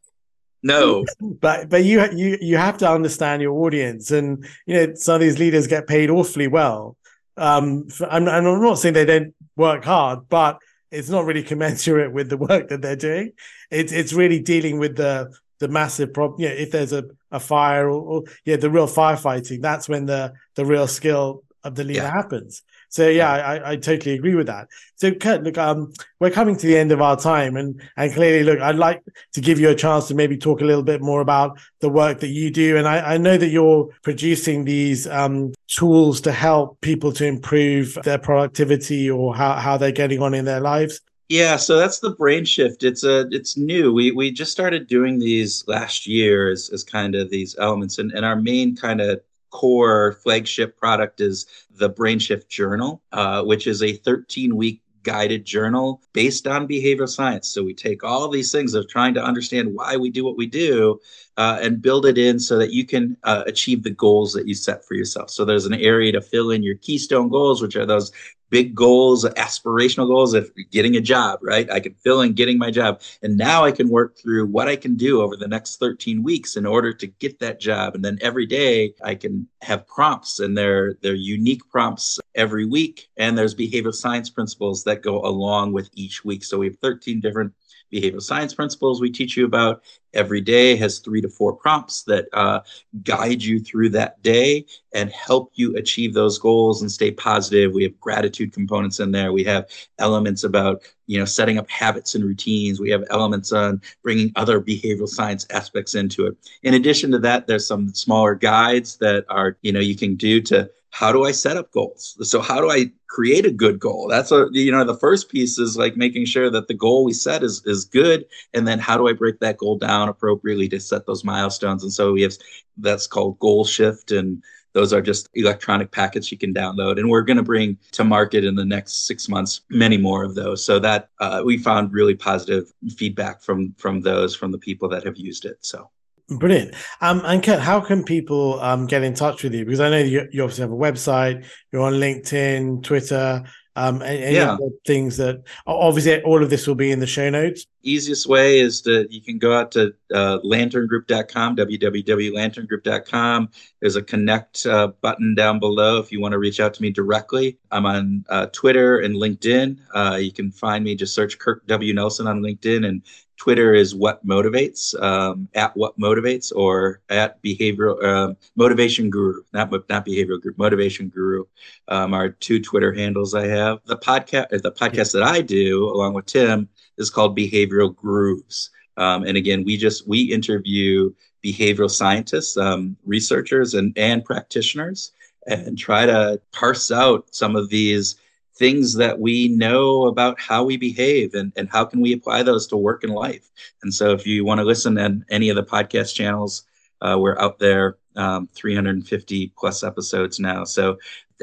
[0.62, 5.16] No, but but you you you have to understand your audience, and you know some
[5.16, 6.98] of these leaders get paid awfully well.
[7.38, 10.60] Um, I'm, I'm not saying they don't work hard, but
[10.92, 13.32] it's not really commensurate with the work that they're doing.
[13.72, 16.42] It's it's really dealing with the the massive problem.
[16.42, 20.34] Yeah, if there's a, a fire or, or, yeah, the real firefighting, that's when the
[20.56, 22.12] the real skill of the leader yeah.
[22.12, 22.64] happens.
[22.90, 24.68] So yeah, I, I totally agree with that.
[24.96, 28.44] So Kurt, look, um, we're coming to the end of our time, and and clearly,
[28.44, 31.22] look, I'd like to give you a chance to maybe talk a little bit more
[31.22, 35.54] about the work that you do, and I, I know that you're producing these um,
[35.68, 40.46] tools to help people to improve their productivity or how how they're getting on in
[40.46, 41.00] their lives.
[41.30, 42.84] Yeah, so that's the brain shift.
[42.84, 43.94] It's a it's new.
[43.94, 48.12] We we just started doing these last year as, as kind of these elements, and,
[48.14, 49.22] and our main kind of
[49.52, 55.46] core flagship product is the Brain Shift Journal, uh, which is a 13 week guided
[55.46, 57.48] journal based on behavioral science.
[57.48, 60.46] So we take all these things of trying to understand why we do what we
[60.46, 61.00] do,
[61.40, 64.54] uh, and build it in so that you can uh, achieve the goals that you
[64.54, 65.30] set for yourself.
[65.30, 68.12] So there's an area to fill in your keystone goals, which are those
[68.50, 71.72] big goals, aspirational goals of getting a job, right?
[71.72, 73.02] I can fill in getting my job.
[73.24, 76.58] And now I can work through what I can do over the next 13 weeks
[76.58, 77.96] in order to get that job.
[77.96, 83.08] And then every day I can have prompts and they're they're unique prompts every week.
[83.16, 86.44] And there's behavioral science principles that go along with each week.
[86.44, 87.54] So we have 13 different
[87.92, 89.82] behavioral science principles we teach you about
[90.14, 92.62] every day has three to four prompts that uh,
[93.04, 97.74] guide you through that day and help you achieve those goals and stay positive.
[97.74, 99.32] We have gratitude components in there.
[99.32, 99.70] We have
[100.00, 102.80] elements about you know setting up habits and routines.
[102.80, 106.38] We have elements on bringing other behavioral science aspects into it.
[106.64, 110.42] In addition to that there's some smaller guides that are you know you can do
[110.42, 112.18] to how do I set up goals?
[112.30, 114.08] So how do I create a good goal?
[114.08, 117.14] That's a you know the first piece is like making sure that the goal we
[117.14, 120.80] set is is good, and then how do I break that goal down appropriately to
[120.80, 121.84] set those milestones?
[121.84, 122.34] And so we have
[122.78, 127.00] that's called goal shift, and those are just electronic packets you can download.
[127.00, 130.36] And we're going to bring to market in the next six months many more of
[130.36, 130.64] those.
[130.64, 135.04] So that uh, we found really positive feedback from from those from the people that
[135.04, 135.58] have used it.
[135.62, 135.90] So.
[136.30, 136.76] Brilliant.
[137.02, 139.66] Um, and Kurt, how can people um, get in touch with you?
[139.66, 143.44] Because I know you, you obviously have a website, you're on LinkedIn, Twitter,
[143.80, 144.58] um, any yeah.
[144.86, 147.66] things that obviously all of this will be in the show notes.
[147.82, 153.50] Easiest way is to you can go out to uh, lanterngroup.com, www.lanterngroup.com.
[153.80, 156.90] There's a connect uh, button down below if you want to reach out to me
[156.90, 157.58] directly.
[157.72, 159.78] I'm on uh, Twitter and LinkedIn.
[159.94, 161.94] Uh, you can find me, just search Kurt W.
[161.94, 163.02] Nelson on LinkedIn and
[163.40, 169.72] Twitter is what motivates, um, at what motivates, or at behavioral um, motivation guru, not
[169.72, 171.46] not behavioral group, motivation guru,
[171.88, 173.80] um, are two Twitter handles I have.
[173.86, 176.68] The podcast, the podcast that I do along with Tim
[176.98, 181.10] is called Behavioral Grooves, um, and again, we just we interview
[181.44, 185.14] behavioral scientists, um, researchers, and and practitioners,
[185.48, 188.16] and try to parse out some of these
[188.60, 192.68] things that we know about how we behave and, and how can we apply those
[192.68, 193.50] to work and life.
[193.82, 196.68] And so if you want to listen to any of the podcast channels,
[197.02, 200.66] uh, we're out there um, 350 plus episodes now.
[200.66, 200.98] So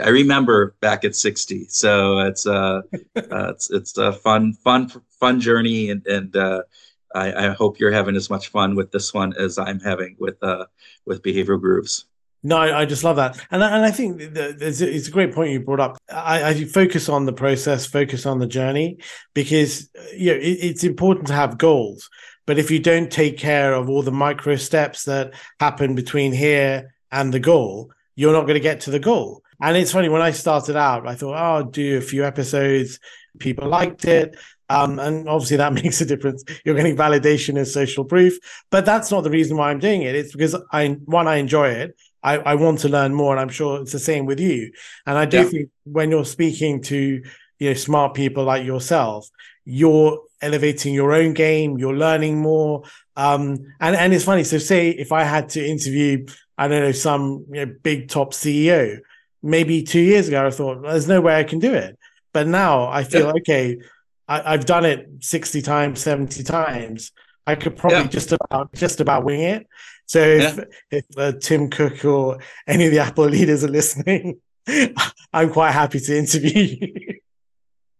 [0.05, 1.67] I remember back at 60.
[1.69, 2.83] So it's uh,
[3.17, 6.63] uh it's it's a fun fun fun journey and and uh,
[7.15, 10.43] I, I hope you're having as much fun with this one as I'm having with
[10.43, 10.67] uh
[11.07, 12.05] with behavioral grooves.
[12.47, 15.81] No, I, just love that, and and I think it's a great point you brought
[15.81, 15.99] up.
[16.09, 18.99] I, I focus on the process, focus on the journey,
[19.35, 22.09] because you know it, it's important to have goals.
[22.47, 26.95] But if you don't take care of all the micro steps that happen between here
[27.11, 29.43] and the goal, you're not going to get to the goal.
[29.61, 33.01] And it's funny when I started out, I thought, oh, I'll do a few episodes.
[33.41, 34.37] People liked it.
[34.69, 36.45] Um, and obviously that makes a difference.
[36.65, 38.39] You're getting validation as social proof,
[38.71, 40.15] but that's not the reason why I'm doing it.
[40.15, 41.97] It's because I, one, I enjoy it.
[42.27, 44.73] I, I want to learn more, and I'm sure it's the same with you.
[45.07, 45.45] And I do yeah.
[45.45, 47.23] think when you're speaking to
[47.59, 49.29] you know smart people like yourself,
[49.65, 51.79] you're elevating your own game.
[51.79, 52.83] You're learning more.
[53.17, 54.43] Um, and and it's funny.
[54.43, 56.27] So say if I had to interview,
[56.59, 58.99] I don't know, some you know, big top CEO,
[59.43, 61.97] maybe two years ago, I thought there's no way I can do it.
[62.33, 63.41] But now I feel yeah.
[63.41, 63.79] okay.
[64.29, 67.13] I, have done it 60 times, 70 times.
[67.47, 68.09] I could probably yeah.
[68.09, 69.69] just about just about wing it.
[70.07, 70.65] So if, yeah.
[70.91, 74.41] if uh, Tim Cook or any of the Apple leaders are listening,
[75.33, 77.19] I'm quite happy to interview you.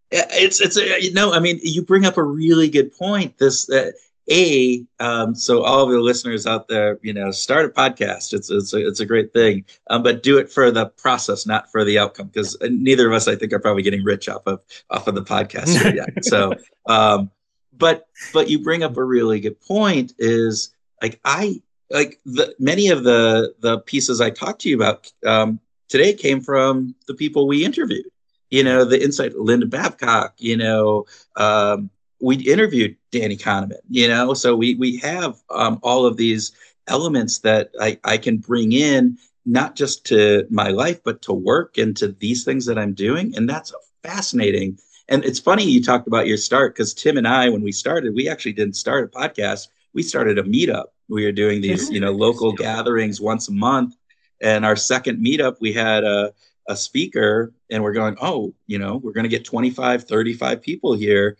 [0.09, 3.37] It's it's a, you know I mean you bring up a really good point.
[3.37, 3.91] This uh,
[4.29, 8.33] a um, so all of the listeners out there, you know, start a podcast.
[8.33, 11.71] It's it's a, it's a great thing, um, but do it for the process, not
[11.71, 14.61] for the outcome, because neither of us, I think, are probably getting rich off of
[14.89, 16.09] off of the podcast yet.
[16.25, 16.53] so,
[16.87, 17.31] um,
[17.77, 20.13] but but you bring up a really good point.
[20.19, 25.11] Is like I like the many of the the pieces I talked to you about
[25.25, 25.59] um,
[25.89, 28.05] today came from the people we interviewed.
[28.49, 30.35] You know, the insight, Linda Babcock.
[30.37, 31.89] You know, um,
[32.21, 33.79] we interviewed Danny Kahneman.
[33.89, 36.51] You know, so we we have um, all of these
[36.87, 41.77] elements that I, I can bring in not just to my life but to work
[41.77, 43.73] and to these things that I'm doing, and that's
[44.03, 44.79] fascinating.
[45.09, 48.13] And it's funny you talked about your start because Tim and I, when we started,
[48.13, 49.67] we actually didn't start a podcast.
[49.97, 50.89] We started a meetup.
[51.09, 53.95] We were doing these you know local gatherings once a month.
[54.39, 56.33] And our second meetup we had a,
[56.69, 60.93] a speaker and we're going oh you know we're going to get 25 35 people
[60.93, 61.35] here.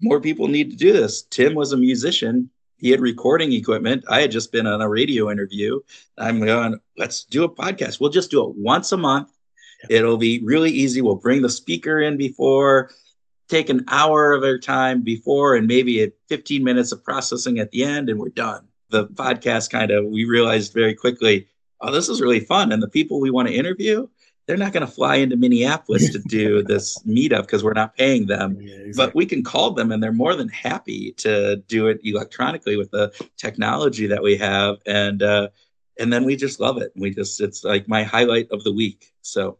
[0.00, 1.22] More people need to do this.
[1.22, 2.50] Tim was a musician.
[2.76, 4.04] He had recording equipment.
[4.08, 5.78] I had just been on a radio interview.
[6.18, 8.00] I'm going let's do a podcast.
[8.00, 9.30] We'll just do it once a month.
[9.88, 11.02] It'll be really easy.
[11.02, 12.90] We'll bring the speaker in before
[13.52, 17.84] take an hour of our time before and maybe 15 minutes of processing at the
[17.84, 21.48] end and we're done the podcast kind of we realized very quickly,
[21.80, 24.06] oh, this is really fun, and the people we want to interview,
[24.46, 28.26] they're not going to fly into Minneapolis to do this meetup because we're not paying
[28.26, 28.58] them.
[28.60, 28.92] Yeah, exactly.
[28.96, 32.90] But we can call them, and they're more than happy to do it electronically with
[32.92, 35.48] the technology that we have, and uh,
[35.98, 36.92] and then we just love it.
[36.94, 39.12] We just it's like my highlight of the week.
[39.22, 39.58] So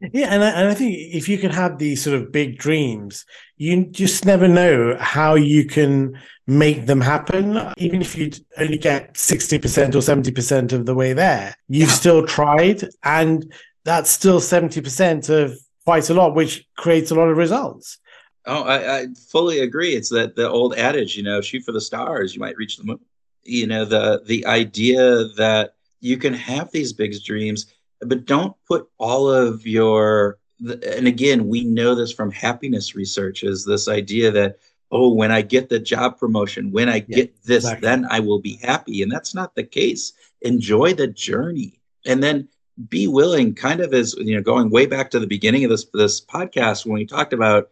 [0.00, 3.24] yeah, and I, and I think if you can have these sort of big dreams,
[3.56, 7.72] you just never know how you can make them happen.
[7.78, 11.94] Even if you only get 60% or 70% of the way there, you've yeah.
[11.94, 12.84] still tried.
[13.02, 13.52] And
[13.84, 17.98] that's still 70% of quite a lot, which creates a lot of results.
[18.44, 19.96] Oh, I, I fully agree.
[19.96, 22.84] It's that the old adage, you know, shoot for the stars, you might reach the
[22.84, 23.00] moon.
[23.42, 27.66] You know, the the idea that you can have these big dreams
[28.08, 33.64] but don't put all of your and again we know this from happiness research is
[33.64, 34.58] this idea that
[34.90, 37.86] oh when i get the job promotion when i get this exactly.
[37.86, 39.02] then i will be happy.
[39.02, 40.12] And that's not the case.
[40.42, 41.80] Enjoy the journey.
[42.04, 42.48] And then
[42.88, 45.86] be willing kind of as you know going way back to the beginning of this
[45.94, 47.70] this podcast when we talked about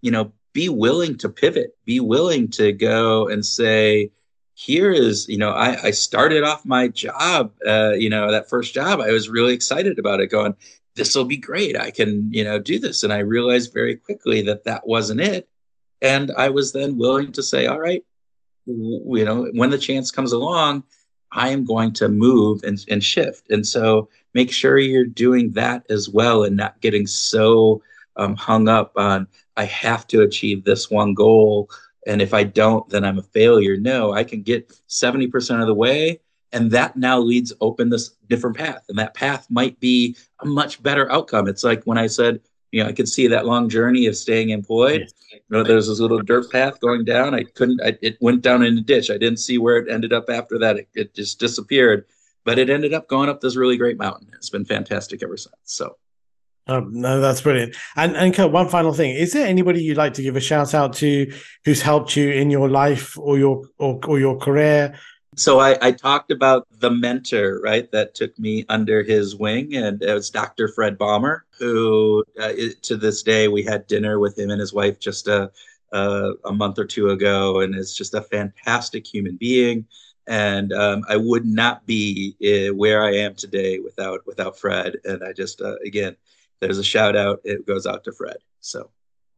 [0.00, 1.76] you know be willing to pivot.
[1.84, 4.12] Be willing to go and say
[4.54, 8.72] here is you know I, I started off my job uh, you know that first
[8.72, 10.54] job i was really excited about it going
[10.94, 14.42] this will be great i can you know do this and i realized very quickly
[14.42, 15.48] that that wasn't it
[16.02, 18.04] and i was then willing to say all right
[18.66, 20.84] you know when the chance comes along
[21.32, 25.84] i am going to move and, and shift and so make sure you're doing that
[25.90, 27.82] as well and not getting so
[28.16, 29.26] um, hung up on
[29.56, 31.68] i have to achieve this one goal
[32.06, 33.76] and if I don't, then I'm a failure.
[33.76, 36.20] No, I can get 70% of the way.
[36.52, 38.84] And that now leads open this different path.
[38.88, 41.48] And that path might be a much better outcome.
[41.48, 42.40] It's like when I said,
[42.70, 45.08] you know, I could see that long journey of staying employed.
[45.32, 47.34] You know, there's this little dirt path going down.
[47.34, 49.10] I couldn't, I, it went down in a ditch.
[49.10, 50.76] I didn't see where it ended up after that.
[50.76, 52.04] It, it just disappeared.
[52.44, 54.30] But it ended up going up this really great mountain.
[54.34, 55.54] It's been fantastic ever since.
[55.64, 55.96] So
[56.66, 57.76] um, no, that's brilliant.
[57.96, 60.74] And and Kurt, one final thing: is there anybody you'd like to give a shout
[60.74, 61.30] out to
[61.64, 64.98] who's helped you in your life or your or, or your career?
[65.36, 70.00] So I, I talked about the mentor, right, that took me under his wing, and
[70.00, 70.68] it was Dr.
[70.68, 72.52] Fred Balmer, who uh,
[72.82, 75.50] to this day we had dinner with him and his wife just a
[75.92, 79.86] a, a month or two ago, and is just a fantastic human being.
[80.26, 84.96] And um, I would not be uh, where I am today without without Fred.
[85.04, 86.16] And I just uh, again
[86.60, 87.40] there's a shout out.
[87.44, 88.36] It goes out to Fred.
[88.60, 88.90] So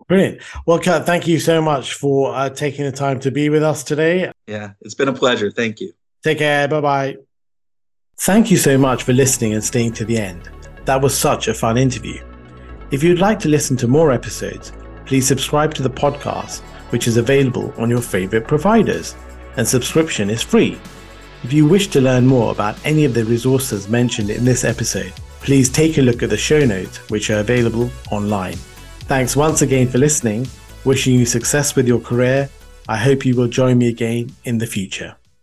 [0.08, 0.42] brilliant.
[0.66, 3.82] Well, Kurt, thank you so much for uh, taking the time to be with us
[3.82, 4.30] today.
[4.46, 5.50] Yeah, it's been a pleasure.
[5.50, 5.92] Thank you.
[6.22, 6.68] Take care.
[6.68, 7.16] Bye bye.
[8.18, 10.50] Thank you so much for listening and staying to the end.
[10.86, 12.22] That was such a fun interview.
[12.90, 14.72] If you'd like to listen to more episodes,
[15.04, 16.60] please subscribe to the podcast,
[16.90, 19.14] which is available on your favorite providers,
[19.56, 20.78] and subscription is free.
[21.42, 25.12] If you wish to learn more about any of the resources mentioned in this episode,
[25.46, 28.56] please take a look at the show notes, which are available online.
[29.06, 30.44] Thanks once again for listening.
[30.84, 32.50] Wishing you success with your career.
[32.88, 35.14] I hope you will join me again in the future.